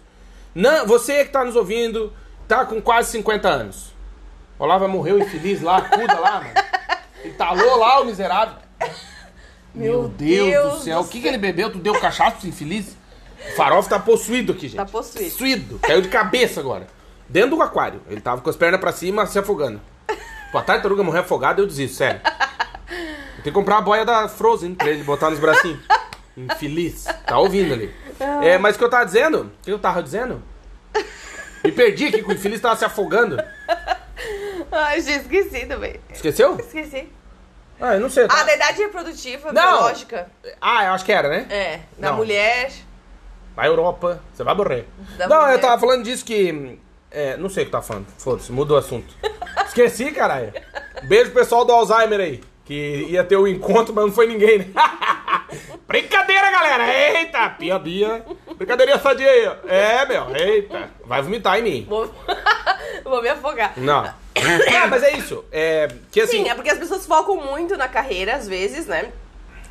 [0.55, 2.13] Não, você que tá nos ouvindo,
[2.51, 3.93] tá com quase 50 anos.
[4.59, 6.53] Olava morreu infeliz lá, cuida lá, mano.
[7.23, 8.55] Entalou lá o miserável.
[9.73, 11.71] Meu Deus, Deus do céu, o que, que ele bebeu?
[11.71, 12.97] Tu deu cachaça pro infeliz?
[13.47, 14.75] O farofa tá possuído aqui, gente.
[14.75, 15.31] Tá possuído.
[15.31, 15.79] Possuído.
[15.79, 16.87] Caiu de cabeça agora.
[17.29, 18.01] Dentro do aquário.
[18.09, 19.79] Ele tava com as pernas pra cima, se afogando.
[20.51, 22.19] Pô, a tartaruga morrer afogada, eu desisto, sério.
[22.89, 25.79] Tenho que comprar a boia da Frozen pra ele botar nos bracinhos.
[26.35, 27.05] Infeliz.
[27.25, 27.95] Tá ouvindo ali.
[28.43, 29.43] É, mas o que eu tava dizendo?
[29.43, 30.43] O que eu tava dizendo?
[31.63, 33.37] Me perdi aqui, que o infeliz tava se afogando.
[34.71, 35.95] Ai, gente, esqueci também.
[36.11, 36.57] Esqueceu?
[36.59, 37.07] Esqueci.
[37.79, 38.25] Ah, eu não sei.
[38.29, 39.61] Ah, da idade reprodutiva, Não.
[39.77, 40.29] biológica.
[40.61, 41.47] Ah, eu acho que era, né?
[41.49, 42.17] É, da Não.
[42.17, 42.71] mulher.
[43.55, 44.87] Pra Europa, você vai morrer.
[45.17, 45.53] Da não, mulher.
[45.55, 46.79] eu tava falando disso que.
[47.09, 48.05] É, não sei o que tá falando.
[48.17, 49.13] Foda-se, muda o assunto.
[49.65, 50.53] Esqueci, caralho.
[51.03, 52.41] Beijo pro pessoal do Alzheimer aí.
[52.63, 54.67] Que ia ter o encontro, mas não foi ninguém, né?
[55.91, 56.87] Brincadeira, galera!
[57.19, 58.23] Eita, piadinha.
[58.55, 59.55] Brincadeirinha sadia aí, ó.
[59.67, 60.89] É, meu, eita.
[61.05, 61.85] Vai vomitar em mim.
[61.89, 62.09] Vou...
[63.03, 63.73] Vou me afogar.
[63.77, 64.03] Não.
[64.81, 65.43] Ah, mas é isso.
[65.51, 65.89] É.
[66.09, 66.43] Que assim.
[66.43, 69.11] Sim, é porque as pessoas focam muito na carreira, às vezes, né?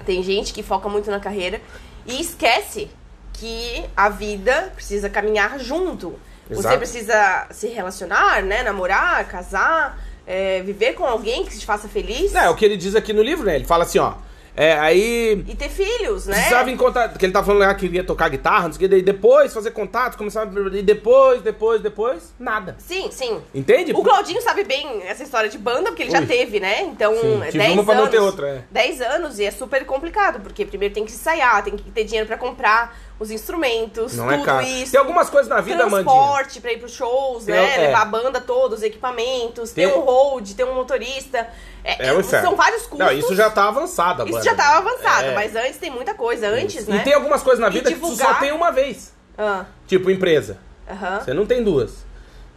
[0.04, 1.60] Tem gente que foca muito na carreira
[2.06, 2.88] e esquece
[3.32, 6.18] que a vida precisa caminhar junto.
[6.48, 6.78] Você Exato.
[6.78, 8.62] precisa se relacionar, né?
[8.62, 12.32] Namorar, casar, é, viver com alguém que te faça feliz.
[12.32, 13.56] Não, é o que ele diz aqui no livro, né?
[13.56, 14.14] Ele fala assim, ó.
[14.61, 16.34] É, aí E ter filhos, né?
[16.34, 17.08] Precisava encontrar.
[17.08, 19.54] Porque ele tá falando lá que queria tocar guitarra, não sei o que, daí depois
[19.54, 20.46] fazer contato, começar.
[20.74, 22.76] E depois, depois, depois, nada.
[22.78, 23.40] Sim, sim.
[23.54, 23.92] Entende?
[23.92, 26.26] O Claudinho sabe bem essa história de banda, porque ele já Ui.
[26.26, 26.82] teve, né?
[26.82, 28.04] Então, Sim, é tive 10 uma pra anos.
[28.04, 28.62] não ter outra, é.
[28.70, 32.26] 10 anos e é super complicado, porque primeiro tem que ensaiar, tem que ter dinheiro
[32.26, 34.66] pra comprar os instrumentos, Não tudo é caro.
[34.66, 34.90] isso.
[34.92, 36.02] Tem algumas coisas na vida, Mandinha.
[36.04, 37.74] transporte pra ir pros shows, Tem- né?
[37.76, 37.86] é.
[37.88, 41.46] Levar a banda toda, os equipamentos, Tem- ter um hold, ter um motorista.
[41.84, 42.48] É, É um inferno.
[42.48, 42.98] São vários custos.
[42.98, 44.36] Não, isso já tá avançado agora.
[44.36, 45.34] Isso já tava avançado, É.
[45.34, 46.48] mas antes tem muita coisa.
[46.48, 47.00] Antes, E né?
[47.04, 49.14] tem algumas coisas na E vida que tu só divulgar- tem uma vez.
[49.36, 50.58] Ah, Tipo, empresa.
[50.90, 51.20] aham.
[51.20, 52.04] Você não tem duas.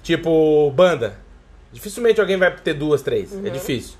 [0.01, 1.17] Tipo, banda.
[1.73, 3.31] Dificilmente alguém vai ter duas, três.
[3.33, 3.45] Uhum.
[3.45, 3.95] É difícil.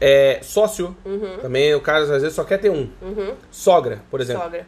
[0.00, 0.96] É, sócio.
[1.40, 2.88] Também o cara às vezes só quer ter um.
[3.50, 4.42] Sogra, por exemplo.
[4.42, 4.66] Sogra.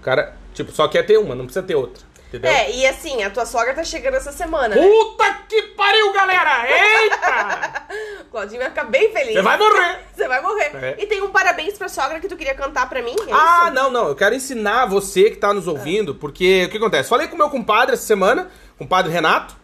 [0.00, 2.02] O cara, tipo, só quer ter uma, não precisa ter outra.
[2.28, 2.50] Entendeu?
[2.50, 4.80] É, e assim, a tua sogra tá chegando essa semana, né?
[4.80, 6.66] Puta que pariu, galera!
[6.66, 7.82] Eita!
[8.22, 9.34] O Claudinho vai ficar bem feliz.
[9.34, 9.98] Você vai morrer!
[10.16, 10.70] Você vai morrer.
[10.74, 10.96] É.
[10.98, 13.14] E tem um parabéns pra sogra que tu queria cantar pra mim?
[13.28, 13.74] é Ah, isso?
[13.74, 14.08] não, não.
[14.08, 17.10] Eu quero ensinar você que tá nos ouvindo, porque o que acontece?
[17.10, 19.54] Falei com o meu compadre essa semana, compadre Renato.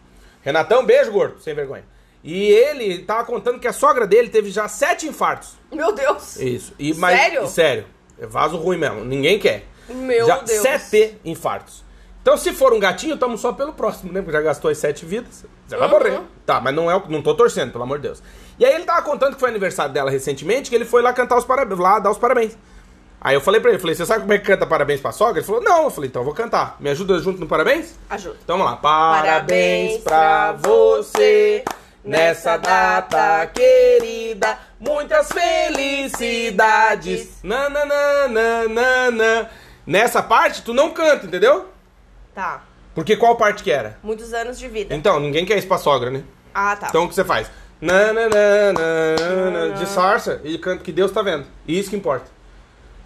[0.43, 1.83] Renatão, beijo, gordo, sem vergonha.
[2.23, 5.57] E ele tava contando que a sogra dele teve já sete infartos.
[5.71, 6.35] Meu Deus.
[6.37, 6.71] Isso.
[6.77, 7.47] E, mas, Sério?
[7.47, 7.85] sério.
[8.21, 9.03] É vaso ruim mesmo.
[9.03, 9.65] Ninguém quer.
[9.93, 10.61] Meu já Deus.
[10.61, 11.83] Sete infartos.
[12.21, 14.21] Então, se for um gatinho, tamo só pelo próximo, né?
[14.21, 15.45] Porque já gastou as sete vidas.
[15.67, 15.93] Você vai Uhum.
[15.93, 16.19] morrer.
[16.45, 18.21] Tá, mas não é não tô torcendo, pelo amor de Deus.
[18.59, 21.37] E aí ele tava contando que foi aniversário dela recentemente, que ele foi lá cantar
[21.37, 22.57] os parabéns, lá dar os parabéns.
[23.21, 25.39] Aí eu falei pra ele, falei, você sabe como é que canta parabéns pra sogra?
[25.39, 25.85] Ele falou, não.
[25.85, 26.77] Eu falei, então eu vou cantar.
[26.79, 27.95] Me ajuda junto no parabéns?
[28.09, 28.37] Ajuda.
[28.43, 28.77] Então vamos lá.
[28.77, 31.63] Parabéns pra você
[32.03, 34.57] nessa data querida.
[34.79, 37.39] Muitas felicidades.
[37.43, 39.49] Nananana.
[39.89, 41.67] Nessa parte, tu não canta, entendeu?
[42.35, 42.63] Tá.
[42.93, 43.97] Porque qual parte que era?
[44.03, 44.93] Muitos anos de vida.
[44.93, 46.21] Então, ninguém quer isso pra sogra, né?
[46.53, 46.89] Ah, tá.
[46.89, 47.49] Então o que você faz?
[47.81, 49.15] Nananana,
[49.79, 51.47] disfarça e canta que Deus tá vendo.
[51.67, 52.27] E isso que importa.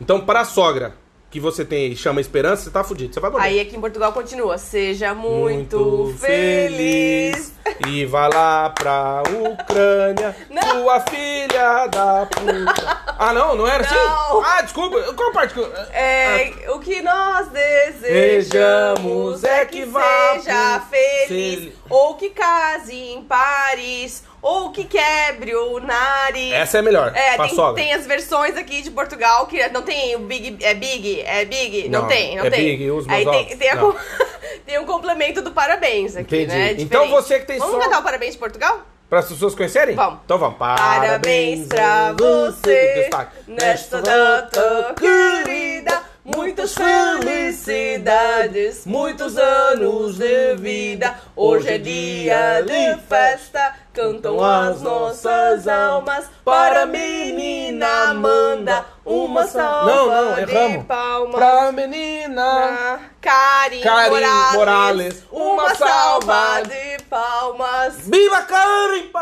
[0.01, 0.93] Então, pra sogra
[1.33, 3.11] que você tem e chama esperança, você tá fudido.
[3.11, 3.43] Você vai morrer.
[3.45, 4.55] Aí aqui em Portugal continua.
[4.59, 7.51] Seja muito, feliz.
[7.87, 10.61] E vai lá pra Ucrânia, Não.
[10.83, 12.97] tua filha da puta.
[13.17, 13.55] Ah, não?
[13.55, 13.95] Não era assim?
[13.95, 14.45] Não.
[14.45, 15.01] Ah, desculpa.
[15.13, 15.71] Qual parte que eu...
[15.91, 18.03] É, Ah, o que nós desejamos
[18.49, 24.71] Desejamos é que, é que vá seja feliz, fel- ou que case em Paris, ou
[24.71, 26.51] que quebre o nariz.
[26.53, 30.19] Essa é melhor, É, tem, tem as versões aqui de Portugal que não tem o
[30.19, 30.63] Big.
[30.63, 31.21] É Big?
[31.21, 31.89] É Big?
[31.89, 32.63] Não, Não, tem, não é tem.
[32.77, 33.77] Big, os Aí tem, tem, a
[34.65, 36.53] tem um complemento do parabéns aqui, Entendi.
[36.55, 36.71] né?
[36.73, 37.09] Então Diferente.
[37.11, 38.81] você que tem Vamos só- cantar o parabéns de Portugal?
[39.09, 39.95] Para as pessoas conhecerem?
[39.95, 40.19] Vamos.
[40.25, 40.57] Então vamos.
[40.57, 43.35] Parabéns pra você Destaque.
[43.47, 46.01] nesta data querida.
[46.25, 51.13] Muitas felicidades, muitos anos de vida.
[51.35, 56.23] Hoje é dia de festa, cantam as nossas almas.
[56.45, 60.85] Para a menina Amanda, uma salva Não, não, de erramos.
[60.85, 61.35] palmas.
[61.35, 63.01] Pra menina.
[63.19, 67.95] Karin, Karin Morales, Morales, uma salva de palmas.
[68.07, 68.63] Viva pá!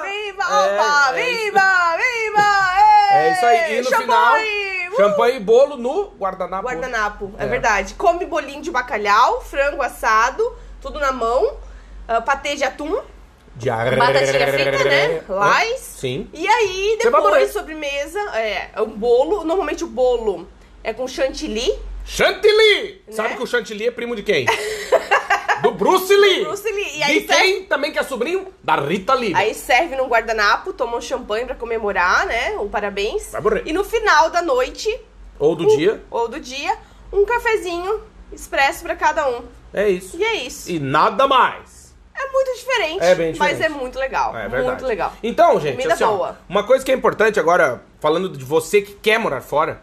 [0.04, 1.18] Viva, É, opa!
[1.18, 1.46] é isso.
[1.46, 2.46] viva, viva!
[3.14, 3.78] É isso aí.
[3.78, 4.36] E no Champanhe, final,
[5.06, 5.10] uh!
[5.10, 6.64] Champanhe e bolo no guardanapo.
[6.64, 7.44] guardanapo, é.
[7.44, 7.48] É.
[7.48, 7.94] verdade.
[7.96, 10.44] Come bolinho de bacalhau, frango assado,
[10.82, 11.58] tudo na mão,
[12.08, 13.02] ah, patê de atum,
[13.56, 15.24] De batatinha frita, né?
[15.28, 15.80] Lais.
[15.80, 16.30] Sim.
[16.34, 19.44] E aí, depois, sobremesa, é um bolo.
[19.44, 20.48] Normalmente o bolo
[20.84, 21.72] é com chantilly.
[22.06, 23.02] Chantilly!
[23.08, 23.14] Né?
[23.14, 24.46] Sabe que o Chantilly é primo de quem?
[25.62, 26.44] Do Bruce Lee!
[26.46, 26.98] Bruce Lee.
[26.98, 28.48] E aí, quem também que é sobrinho?
[28.64, 29.34] Da Rita Lee.
[29.36, 32.58] Aí serve num guardanapo, toma um champanhe pra comemorar, né?
[32.60, 33.32] Um parabéns.
[33.32, 33.64] Vai morrer.
[33.66, 34.90] E no final da noite,
[35.40, 36.02] Ou do um- dia.
[36.10, 36.76] ou do dia,
[37.12, 38.02] um cafezinho
[38.32, 39.42] expresso pra cada um.
[39.74, 40.18] É isso.
[40.18, 40.70] E é isso.
[40.72, 41.82] E nada mais.
[42.14, 43.64] É muito diferente, É bem mas diferente.
[43.64, 44.36] é muito legal.
[44.38, 44.64] É verdade.
[44.68, 45.14] muito legal.
[45.24, 46.38] Então, gente, assim, ó, boa.
[46.48, 49.82] uma coisa que é importante agora, falando de você que quer morar fora,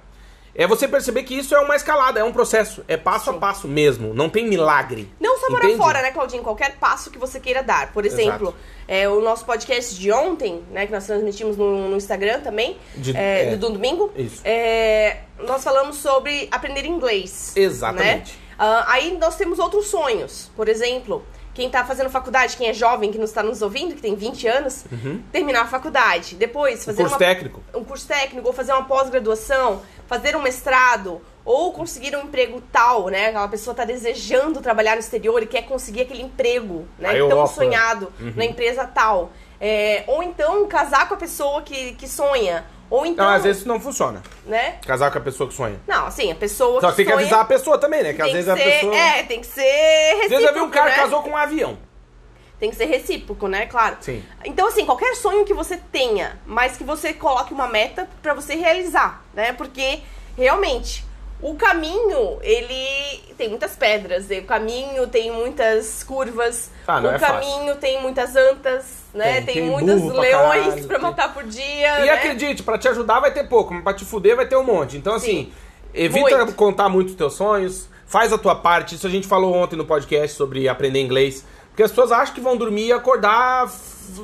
[0.58, 2.84] é você perceber que isso é uma escalada, é um processo.
[2.86, 4.12] É passo a passo mesmo.
[4.12, 5.08] Não tem milagre.
[5.20, 5.76] Não só Entende?
[5.76, 6.42] fora, né, Claudinho?
[6.42, 7.92] Qualquer passo que você queira dar.
[7.92, 8.54] Por exemplo,
[8.88, 13.16] é, o nosso podcast de ontem, né, que nós transmitimos no, no Instagram também, De-
[13.16, 13.56] é, é.
[13.56, 14.40] do domingo, Isso.
[14.44, 17.52] é, nós falamos sobre aprender inglês.
[17.56, 18.32] Exatamente.
[18.32, 18.38] né?
[18.58, 20.50] Ah, aí nós temos outros sonhos.
[20.56, 24.00] Por exemplo, quem tá fazendo faculdade, quem é jovem, que nos está nos ouvindo, que
[24.02, 24.84] tem 20 anos,
[25.30, 26.34] terminar a faculdade.
[26.34, 27.62] Depois, fazer Um curso uma- técnico.
[27.74, 33.06] um curso técnico, ou fazer uma pós-graduação, fazer um mestrado, ou conseguir um emprego tal,
[33.08, 33.28] né?
[33.28, 37.10] Aquela pessoa tá desejando trabalhar no exterior e quer conseguir aquele emprego, né?
[37.20, 38.32] A Tão sonhado Uhum.
[38.34, 39.30] na empresa tal.
[39.60, 42.64] É, ou então casar com a pessoa que, que sonha.
[42.90, 44.22] Ou então, Não, às vezes isso não funciona.
[44.46, 44.78] né?
[44.86, 45.78] Casar com a pessoa que sonha.
[45.86, 48.14] Não, assim, a pessoa Só que tem que sonha avisar a pessoa também, né?
[48.14, 48.96] Que às vezes que a ser, pessoa.
[48.96, 50.94] É, tem que ser Às vezes eu vi um cara né?
[50.94, 51.76] que casou com um avião.
[52.58, 53.66] Tem que ser recíproco, né?
[53.66, 53.96] Claro.
[54.00, 54.22] Sim.
[54.44, 58.54] Então, assim, qualquer sonho que você tenha, mas que você coloque uma meta pra você
[58.56, 59.52] realizar, né?
[59.52, 60.00] Porque,
[60.36, 61.04] realmente,
[61.40, 64.26] o caminho, ele tem muitas pedras.
[64.30, 66.68] O caminho tem muitas curvas.
[66.84, 67.34] Ah, o é fácil.
[67.48, 69.34] caminho tem muitas antas, né?
[69.34, 72.10] Tem, Tem, tem muitos burro pra leões caralho, pra tem- matar por dia, E né?
[72.10, 74.96] acredite, pra te ajudar vai ter pouco, mas pra te fuder vai ter um monte.
[74.96, 75.52] Então, assim, Sim.
[75.94, 76.54] evita Muito.
[76.54, 78.96] contar muito os teus sonhos, faz a tua parte.
[78.96, 81.44] Isso a gente falou ontem no podcast sobre aprender inglês.
[81.78, 83.70] Porque as pessoas acham que vão dormir e acordar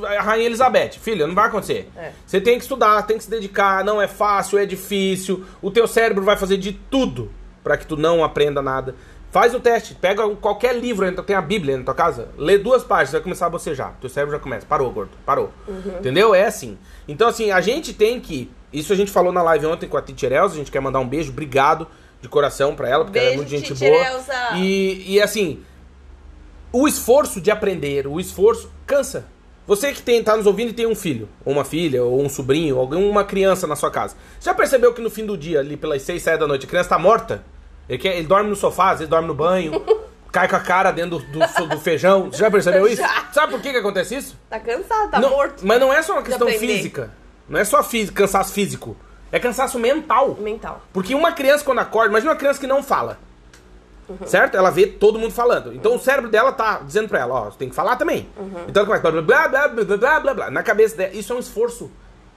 [0.09, 0.95] a Rainha Elizabeth.
[1.01, 1.89] Filha, não vai acontecer.
[1.97, 2.11] É.
[2.27, 5.45] Você tem que estudar, tem que se dedicar, não é fácil, é difícil.
[5.63, 7.31] O teu cérebro vai fazer de tudo
[7.63, 8.97] pra que tu não aprenda nada.
[9.31, 13.13] Faz o teste, pega qualquer livro, tem a Bíblia na tua casa, lê duas páginas,
[13.13, 13.95] vai começar a bocejar.
[14.01, 14.67] Teu cérebro já começa.
[14.67, 15.53] Parou, gordo, parou.
[16.01, 16.35] Entendeu?
[16.35, 16.77] É assim.
[17.07, 18.51] Então, assim, a gente tem que.
[18.73, 21.07] Isso a gente falou na live ontem com a Elza, a gente quer mandar um
[21.07, 21.87] beijo, obrigado
[22.21, 24.57] de coração pra ela, porque ela é Beijo, muito gente boa.
[24.57, 25.63] E, e assim,
[26.77, 29.27] o esforço de aprender, o esforço cansa.
[29.67, 32.29] Você que tem, tá nos ouvindo e tem um filho, ou uma filha, ou um
[32.29, 34.15] sobrinho, ou alguma criança na sua casa.
[34.41, 36.89] Já percebeu que no fim do dia, ali pelas 6, 7 da noite, a criança
[36.91, 37.45] tá morta?
[37.89, 39.83] Ele, quer, ele dorme no sofá, às vezes dorme no banho,
[40.33, 42.31] cai com a cara dentro do, do- do feijão.
[42.31, 43.01] Você já percebeu isso?
[43.01, 43.29] Já.
[43.33, 44.37] Sabe por que, que acontece isso?
[44.51, 45.65] Tá cansado, tá Não, morto.
[45.65, 47.11] Mas não é só uma questão física.
[47.49, 48.97] Não é só físico, cansaço físico.
[49.33, 50.37] É cansaço mental.
[50.41, 50.83] Mental.
[50.93, 53.19] Porque uma criança, quando acorda, imagina uma criança que não fala.
[54.09, 54.27] Uhum.
[54.27, 54.57] Certo?
[54.57, 55.75] Ela vê todo mundo falando.
[55.75, 55.99] Então uhum.
[55.99, 58.29] o cérebro dela tá dizendo pra ela, ó, você tem que falar também.
[58.37, 58.65] Uhum.
[58.69, 60.51] Então ela começa é blá blá blá blá blá blá blá.
[60.51, 61.91] Na cabeça dela, isso é um esforço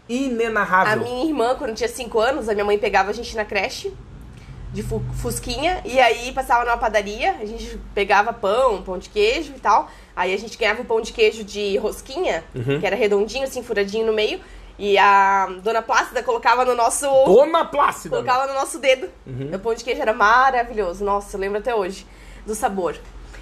[0.07, 0.93] inenarrável.
[0.93, 3.93] A minha irmã, quando tinha 5 anos, a minha mãe pegava a gente na creche
[4.71, 9.53] de fu fusquinha e aí passava numa padaria, a gente pegava pão, pão de queijo
[9.55, 9.89] e tal.
[10.15, 12.79] Aí a gente ganhava o pão de queijo de rosquinha, uhum.
[12.79, 14.39] que era redondinho, assim, furadinho no meio.
[14.79, 17.07] E a dona Plácida colocava no nosso.
[17.25, 18.15] Dona Plácida.
[18.15, 19.09] Colocava no nosso dedo.
[19.25, 19.51] Uhum.
[19.53, 21.03] O pão de queijo era maravilhoso.
[21.03, 22.05] Nossa, eu lembro até hoje
[22.45, 22.95] do sabor.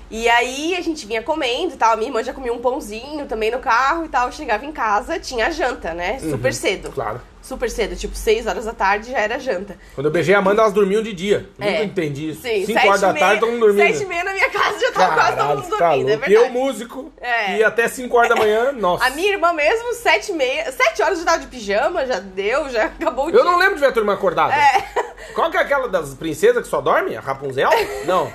[0.10, 1.93] E aí a gente vinha comendo e tal.
[1.93, 4.32] A minha irmã já comia um pãozinho também no carro e tal.
[4.32, 6.20] Chegava em casa, tinha janta, né?
[6.20, 6.88] Super cedo.
[6.88, 6.93] Uhum.
[6.93, 7.22] Claro.
[7.41, 9.78] Super cedo, tipo 6 horas da tarde já era janta.
[9.93, 11.47] Quando eu beijei a Amanda, elas dormiam de dia.
[11.60, 11.70] É.
[11.74, 12.41] Nunca entendi isso.
[12.41, 13.86] Sim, 5 sete horas da meia- tarde, todo mundo dormindo.
[13.93, 16.12] Sete e meia na minha casa já tava quase todo Caralho, mundo tá dormindo, é
[16.16, 16.26] louco.
[16.30, 16.34] verdade.
[16.34, 17.58] Eu, músico, É.
[17.58, 19.06] e até 5 horas da manhã, nossa.
[19.06, 22.68] A minha irmã mesmo, sete e meia, sete horas já tava de pijama, já deu,
[22.70, 23.39] já acabou o dia.
[23.39, 24.51] Eu não lembro de ver a turma acordada.
[24.56, 24.84] É.
[25.36, 27.16] Qual que é aquela das princesas que só dorme?
[27.16, 27.70] A Rapunzel?
[28.06, 28.32] Não.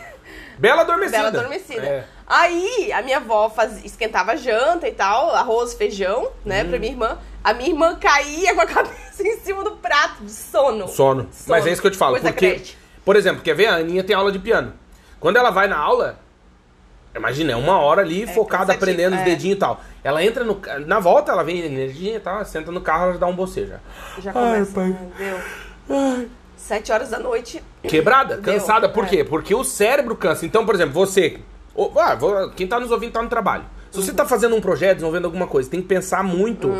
[0.61, 1.17] Bela Adormecida.
[1.17, 1.83] Bela adormecida.
[1.87, 2.05] É.
[2.27, 6.69] Aí, a minha avó faz, esquentava janta e tal, arroz, feijão, né, Hum.
[6.69, 7.19] pra minha irmã.
[7.43, 10.87] A minha irmã caía com a cabeça em cima do prato, de sono.
[10.87, 11.29] Sono.
[11.49, 12.13] Mas é isso que eu te falo.
[12.13, 12.79] Coisa porque, crente.
[13.05, 13.67] por exemplo, quer ver?
[13.69, 14.75] A Aninha tem aula de piano.
[15.19, 16.19] Quando ela vai na aula,
[17.17, 19.25] imagina, é uma hora ali focada cansativo, aprendendo os é.
[19.25, 19.81] dedinhos e tal.
[20.05, 20.61] Ela entra no.
[20.87, 23.73] Na volta, ela vem energia e tal, senta no carro, ela dá um bocejo.
[24.19, 24.21] já.
[24.21, 24.97] Já Ai, começa, pai.
[25.17, 26.29] deu.
[26.67, 27.63] Sete horas da noite.
[27.83, 28.89] Quebrada, Deu, cansada.
[28.89, 29.09] Por é.
[29.09, 29.25] quê?
[29.25, 30.45] Porque o cérebro cansa.
[30.47, 31.41] Então, por exemplo, você.
[31.97, 32.17] ah,
[32.55, 33.65] quem tá nos ouvindo tá no trabalho.
[33.91, 34.05] Se Uhum.
[34.05, 36.71] você tá fazendo um projeto, desenvolvendo alguma coisa, tem que pensar muito.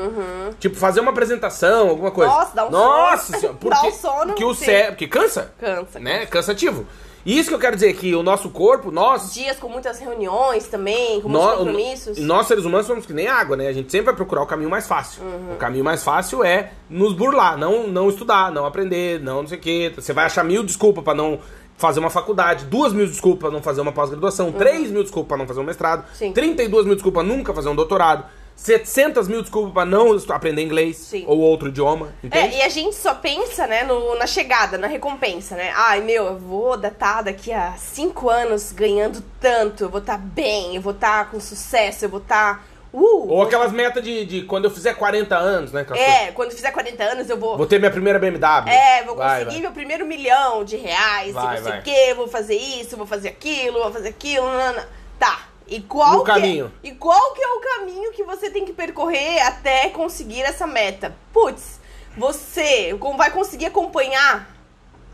[0.61, 2.31] Tipo, fazer uma apresentação, alguma coisa.
[2.33, 3.39] Nossa, dá um Nossa sono.
[3.41, 4.65] senhora, Dá porque, um sono, porque o sim.
[4.67, 4.91] cérebro.
[4.93, 5.53] Porque cansa.
[5.59, 5.99] Cansa.
[5.99, 6.27] Né?
[6.27, 6.87] Cansativo.
[7.25, 9.35] E isso que eu quero dizer, que o nosso corpo, nós...
[9.35, 12.19] Dias com muitas reuniões também, com muitos compromissos.
[12.19, 13.69] Nós, seres humanos, somos que nem água, né?
[13.69, 15.23] A gente sempre vai procurar o caminho mais fácil.
[15.23, 15.53] Uhum.
[15.55, 19.59] O caminho mais fácil é nos burlar, não, não estudar, não aprender, não não sei
[19.59, 19.93] o quê.
[19.95, 21.39] Você vai achar mil desculpas pra não
[21.77, 25.37] fazer uma faculdade, duas mil desculpas pra não fazer uma pós-graduação, três mil desculpas pra
[25.39, 26.15] não fazer um mestrado, Uhum.
[26.15, 26.33] Sim.
[26.33, 28.25] 32 mil desculpas pra nunca fazer um doutorado,
[28.61, 31.25] 700 mil desculpas pra não aprender inglês Sim.
[31.27, 32.57] ou outro idioma, É, entende?
[32.57, 35.73] e a gente só pensa, né, no- na chegada, na recompensa, né?
[35.75, 40.77] Ai, meu, eu vou estar daqui a cinco anos ganhando tanto, eu vou estar bem,
[40.77, 42.67] eu vou estar com sucesso, eu vou estar.
[42.93, 43.29] Uh!
[43.31, 45.85] Ou aquelas metas de, de quando eu fizer 40 anos, né?
[45.85, 46.05] coisas.
[46.07, 47.57] É, quando eu fizer 40 anos eu vou.
[47.57, 48.69] Vou ter minha primeira BMW.
[48.69, 49.61] É, vou Vai, conseguir vai.
[49.63, 53.07] meu primeiro milhão de reais, Vai, e não sei o quê, vou fazer isso, vou
[53.07, 54.45] fazer aquilo, vou fazer aquilo.
[54.45, 54.87] nanana.
[55.71, 56.73] E qual No que é- caminho.
[56.83, 61.15] e qual que é o caminho que você tem que percorrer até conseguir essa meta?
[61.33, 61.79] Putz,
[62.17, 64.53] você vai conseguir acompanhar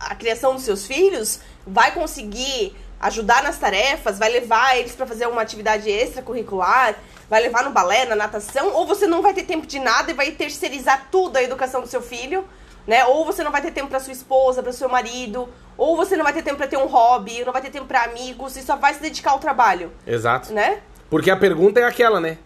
[0.00, 1.40] a criação dos seus filhos?
[1.66, 4.18] Vai conseguir ajudar nas tarefas?
[4.18, 6.94] Vai levar eles pra fazer uma atividade extracurricular?
[7.28, 8.72] Vai levar no balé, na natação?
[8.72, 11.86] Ou você não vai ter tempo de nada e vai terceirizar tudo a educação do
[11.86, 12.48] seu filho?
[12.86, 13.04] Né?
[13.06, 16.22] Ou você não vai ter tempo pra sua esposa, para seu marido, ou você não
[16.24, 18.76] vai ter tempo pra ter um hobby, não vai ter tempo pra amigos, e só
[18.76, 20.52] vai se dedicar ao trabalho, Exato.
[20.52, 20.80] né?
[21.10, 22.38] Porque a pergunta é aquela, né?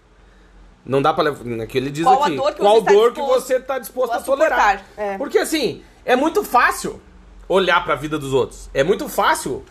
[0.85, 1.67] Não dá pra levar.
[1.67, 2.37] Que ele diz Qual a aqui.
[2.37, 4.83] dor que qual você está dor que você tá disposto a a tolerar?
[4.97, 5.19] é.
[5.19, 7.01] Porque assim, é muito fácil
[7.49, 8.71] olhar pra vida dos outros.
[8.73, 9.65] É muito fácil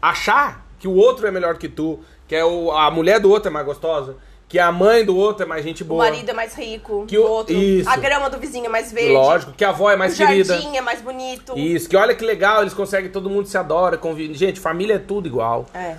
[0.00, 3.48] achar que o outro é melhor que tu, que é o, a mulher do outro
[3.48, 4.16] é mais gostosa,
[4.52, 6.04] que a mãe do outro é mais gente O boa.
[6.04, 7.88] marido é mais rico, Que o o- outro, isso.
[7.88, 10.44] a grama do vizinho é mais verde, Lógico, que a avó é mais o querida.
[10.60, 11.58] jardim é mais bonito.
[11.58, 14.34] Isso, que olha que legal, eles conseguem, todo mundo se adora, convive.
[14.34, 15.64] Gente, família é tudo igual.
[15.72, 15.96] É.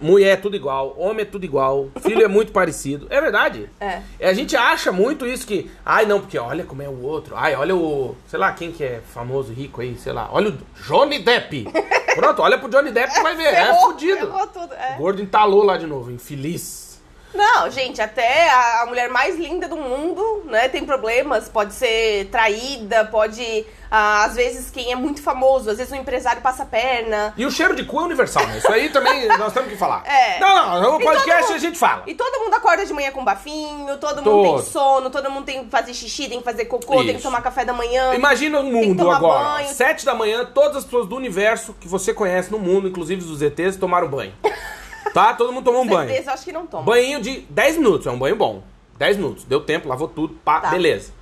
[0.00, 3.06] Mulher é tudo igual, homem é tudo igual, filho é muito parecido.
[3.10, 3.68] É verdade.
[3.78, 4.00] É.
[4.22, 7.34] A gente acha muito isso que, ai não, porque olha como é o outro.
[7.36, 10.26] Ai, olha o, sei lá, quem que é famoso, rico aí, sei lá.
[10.32, 11.66] Olha o Johnny Depp.
[12.14, 13.48] Pronto, olha pro Johnny Depp que vai ver.
[13.52, 14.16] É Ferrou, fudido.
[14.20, 14.94] ferrou tudo, é.
[14.94, 16.89] O gordo entalou lá de novo, infeliz.
[17.32, 22.26] Não, gente, até a, a mulher mais linda do mundo, né, tem problemas, pode ser
[22.30, 26.66] traída, pode, ah, às vezes, quem é muito famoso, às vezes um empresário passa a
[26.66, 27.32] perna.
[27.36, 28.58] E o cheiro de cu é universal, né?
[28.58, 30.02] Isso aí também nós temos que falar.
[30.06, 30.40] É.
[30.40, 32.02] Não, não, no E podcast mundo- a gente fala.
[32.06, 34.62] E todo mundo acorda de manhã com bafinho, todo mundo Todo.
[34.62, 37.22] tem sono, todo mundo tem que fazer xixi, tem que fazer cocô, tem que Isso.
[37.22, 38.12] tomar café da manhã.
[38.14, 39.44] Imagina o que mundo agora.
[39.62, 39.68] banho.
[39.68, 43.40] Sete da manhã, todas as pessoas do universo que você conhece no mundo, inclusive os
[43.40, 44.32] ETs, tomaram banho.
[45.12, 45.34] Tá?
[45.34, 46.08] Todo mundo tomou um banho.
[46.08, 46.82] Certeza, eu acho que não toma.
[46.84, 48.62] Banhinho de 10 minutos, é um banho bom.
[48.98, 50.70] 10 minutos, deu tempo, lavou tudo, pá, Tá.
[50.70, 51.12] beleza.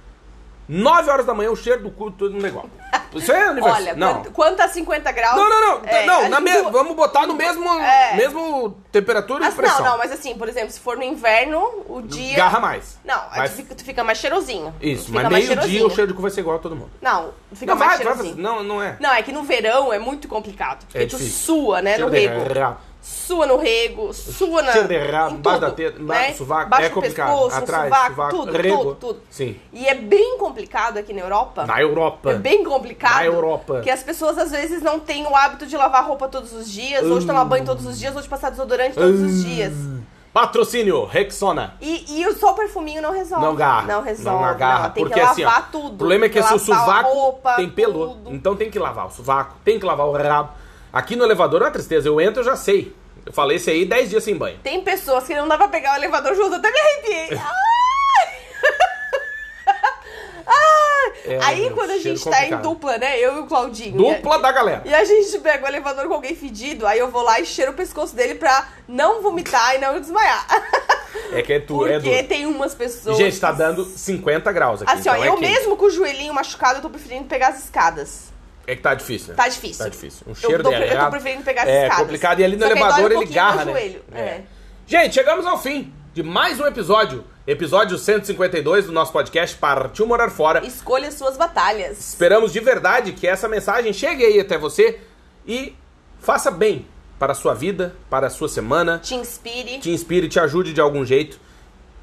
[0.69, 2.69] 9 horas da manhã, o cheiro do cu, tudo no negócio.
[3.15, 3.75] Isso é universo.
[3.81, 4.23] Olha, não.
[4.25, 5.35] quanto, a 50 graus...
[5.35, 5.89] Não, não, não.
[5.89, 8.15] é, não, na me- não- vamos botar no mesmo, É.
[8.17, 9.83] mesmo temperatura e Mas pressão.
[9.83, 11.59] não, não, mas assim, por exemplo, se for no inverno,
[11.89, 12.37] o dia...
[12.37, 12.99] Garra mais.
[13.03, 14.75] Não, aí Vai- tu, fica, tu fica mais cheirosinho.
[14.79, 16.91] Isso, Tu mas meio-dia o cheiro de cu vai ser igual a todo mundo.
[17.01, 18.43] Não, fica Não, mais vai, vai, cheirosinho.
[18.43, 18.99] não, não é.
[19.01, 20.85] Não, é que no verão é muito complicado.
[20.85, 21.33] Porque É tu difícil.
[21.47, 22.41] sua, né, Cheiro no rego.
[23.09, 24.73] Sua no rego, sua na.
[24.73, 26.35] De rabo, em embaixo da teta, né?
[26.35, 27.27] sovaco, Embaixo é do complicado.
[27.33, 28.77] pescoço, Atrás, sovaco, sovaco, tudo, rego.
[28.77, 29.21] tudo, tudo.
[29.31, 29.57] Sim.
[29.73, 31.65] E é bem complicado aqui na Europa.
[31.65, 32.33] Na Europa.
[32.33, 33.15] É bem complicado.
[33.15, 33.81] Na Europa.
[33.81, 37.03] Que as pessoas às vezes não têm o hábito de lavar roupa todos os dias,
[37.07, 39.73] ou de tomar banho todos os dias, ou de passar desodorante todos os dias.
[40.33, 41.75] Patrocínio, Rexona.
[41.81, 43.45] E, e só o perfuminho não resolve.
[43.45, 43.87] Não garra.
[43.87, 44.39] Não resolve.
[44.39, 44.91] Não agarra.
[44.91, 45.95] tem porque que lavar assim, ó, tudo.
[45.95, 48.09] O problema é que tem esse o lavar a sovaco roupa, tem pelo.
[48.09, 48.35] tudo.
[48.35, 50.51] Então tem que lavar o sovaco, tem que lavar o rabo.
[50.93, 52.09] Aqui no elevador é uma tristeza.
[52.09, 52.95] Eu entro, eu já sei.
[53.27, 54.59] Eu falei esse aí 10 dias sem banho.
[54.63, 57.39] Tem pessoas que não dá pra pegar o elevador junto, até me arrepiei.
[61.29, 63.19] É, Aí quando a gente tá em dupla, né?
[63.19, 63.99] Eu e o Claudinho.
[63.99, 64.83] Dupla da galera.
[64.87, 67.73] E a gente pega o elevador com alguém fedido, aí eu vou lá e cheiro
[67.73, 70.47] o pescoço dele pra não vomitar e não desmaiar.
[71.33, 72.29] É que é tu, Porque é duro.
[72.29, 73.17] tem umas pessoas.
[73.17, 74.93] Gente, tá dando 50 graus aqui.
[74.93, 77.65] Assim, ó, então é eu mesmo com o joelhinho machucado, eu tô preferindo pegar as
[77.65, 78.33] escadas.
[78.69, 79.29] É que tá difícil.
[79.31, 79.35] né?
[79.35, 79.83] Tá difícil.
[79.83, 80.27] Tá difícil.
[80.27, 82.41] Um Eu cheiro de eu tô preferindo pegar as É complicado.
[82.41, 83.73] E ali no Só dói um elevador ele garra, né?
[83.73, 84.43] joelho, é.
[84.87, 87.25] Gente, chegamos ao fim de mais um episódio.
[87.47, 90.67] Episódio 152 do nosso podcast Partiu Morar Fora.
[90.67, 91.99] Escolha suas batalhas.
[92.11, 95.01] Esperamos de verdade que essa mensagem chegue aí até você
[95.47, 95.75] e
[96.21, 96.85] faça bem
[97.19, 99.79] para a sua vida, para a sua semana, Te inspire.
[99.79, 101.41] te inspire, te ajude de algum jeito.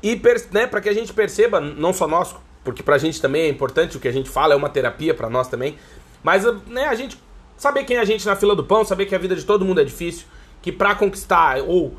[0.01, 0.19] E
[0.51, 3.95] né, para que a gente perceba, não só nós, porque pra gente também é importante
[3.95, 5.77] o que a gente fala, é uma terapia pra nós também,
[6.25, 7.21] mas né, a gente
[7.55, 9.63] saber quem é a gente na fila do pão, saber que a vida de todo
[9.63, 10.25] mundo é difícil,
[10.59, 11.93] que pra conquistar ou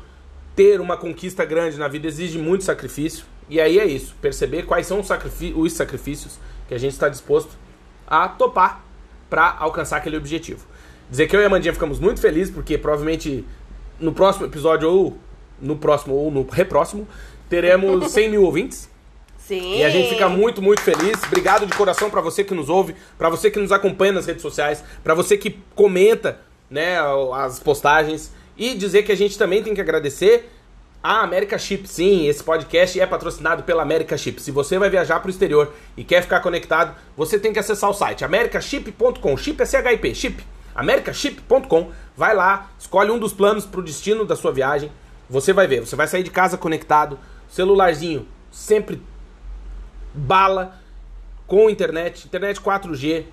[0.53, 3.23] ter uma conquista grande na vida exige muito sacrifício.
[3.49, 5.07] E aí é isso, perceber quais são os,
[5.55, 7.51] os sacrifícios que a gente está disposto
[8.05, 8.83] a topar
[9.29, 10.65] pra alcançar aquele objetivo.
[11.09, 13.45] Dizer que eu e a Mandinha ficamos muito felizes, porque provavelmente
[13.97, 15.17] no próximo episódio, ou
[15.61, 17.07] no próximo, ou no repróximo,
[17.47, 18.89] teremos 100 mil ouvintes.
[19.47, 19.77] Sim.
[19.77, 21.23] E a gente fica muito, muito feliz.
[21.23, 24.41] Obrigado de coração pra você que nos ouve, pra você que nos acompanha nas redes
[24.41, 26.97] sociais, pra você que comenta né,
[27.33, 30.51] as postagens e dizer que a gente também tem que agradecer
[31.01, 31.87] a América Chip.
[31.87, 34.41] Sim, esse podcast é patrocinado pela América Chip.
[34.41, 37.89] Se você vai viajar para o exterior e quer ficar conectado, você tem que acessar
[37.89, 39.37] o site americaship.com.
[39.37, 40.43] Chip é CHIP, chip.
[40.75, 41.91] americaship.com.
[42.17, 44.91] Vai lá, escolhe um dos planos para o destino da sua viagem.
[45.29, 47.17] Você vai ver, você vai sair de casa conectado,
[47.47, 49.01] celularzinho sempre
[50.17, 50.79] bala
[51.45, 53.25] com internet, internet 4G,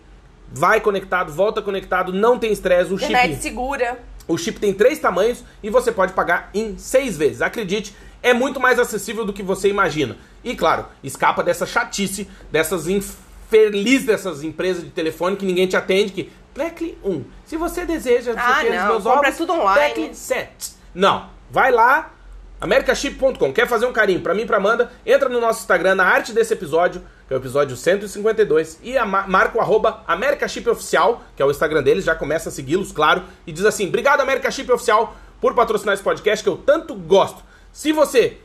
[0.52, 3.98] vai conectado, volta conectado, não tem estresse, o Internet chip, segura.
[4.28, 7.42] o chip tem três tamanhos e você pode pagar em seis vezes.
[7.42, 10.16] Acredite, é muito mais acessível do que você imagina.
[10.44, 16.12] E claro, escapa dessa chatice, dessas infeliz dessas empresas de telefone que ninguém te atende,
[16.12, 17.24] que Blackly 1.
[17.44, 19.94] Se você deseja Ah, ter os não, meus compra ovos, tudo online.
[19.94, 20.72] Blackly 7.
[20.94, 22.13] Não, vai lá,
[22.60, 23.52] americaship.com.
[23.52, 24.90] Quer fazer um carinho pra mim e pra Amanda?
[25.04, 29.04] Entra no nosso Instagram, na arte desse episódio, que é o episódio 152, e a
[29.04, 32.92] ma- marca o arroba Americaship Oficial, que é o Instagram deles, já começa a segui-los,
[32.92, 37.42] claro, e diz assim, obrigado Americaship Oficial por patrocinar esse podcast que eu tanto gosto.
[37.72, 38.38] Se você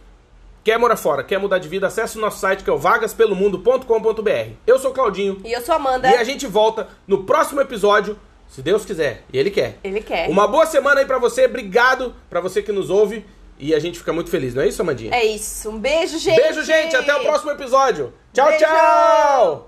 [0.64, 4.51] quer morar fora, quer mudar de vida, acesse o nosso site que é o vagaspelomundo.com.br.
[4.68, 6.10] Eu sou o Claudinho, E eu sou a Amanda.
[6.10, 9.78] e a gente volta no próximo episódio, se Deus quiser, e Ele quer.
[9.84, 10.28] Ele quer.
[10.30, 13.26] Uma boa semana aí pra você, obrigado pra você que nos ouve.
[13.60, 15.14] E a gente fica muito feliz, não é isso, Amandinha?
[15.14, 15.70] É isso.
[15.70, 16.41] Um beijo, gente.
[16.41, 16.95] Beijo, gente.
[16.95, 18.14] Até o próximo episódio.
[18.32, 18.64] Tchau, Beijo.
[18.64, 19.68] tchau!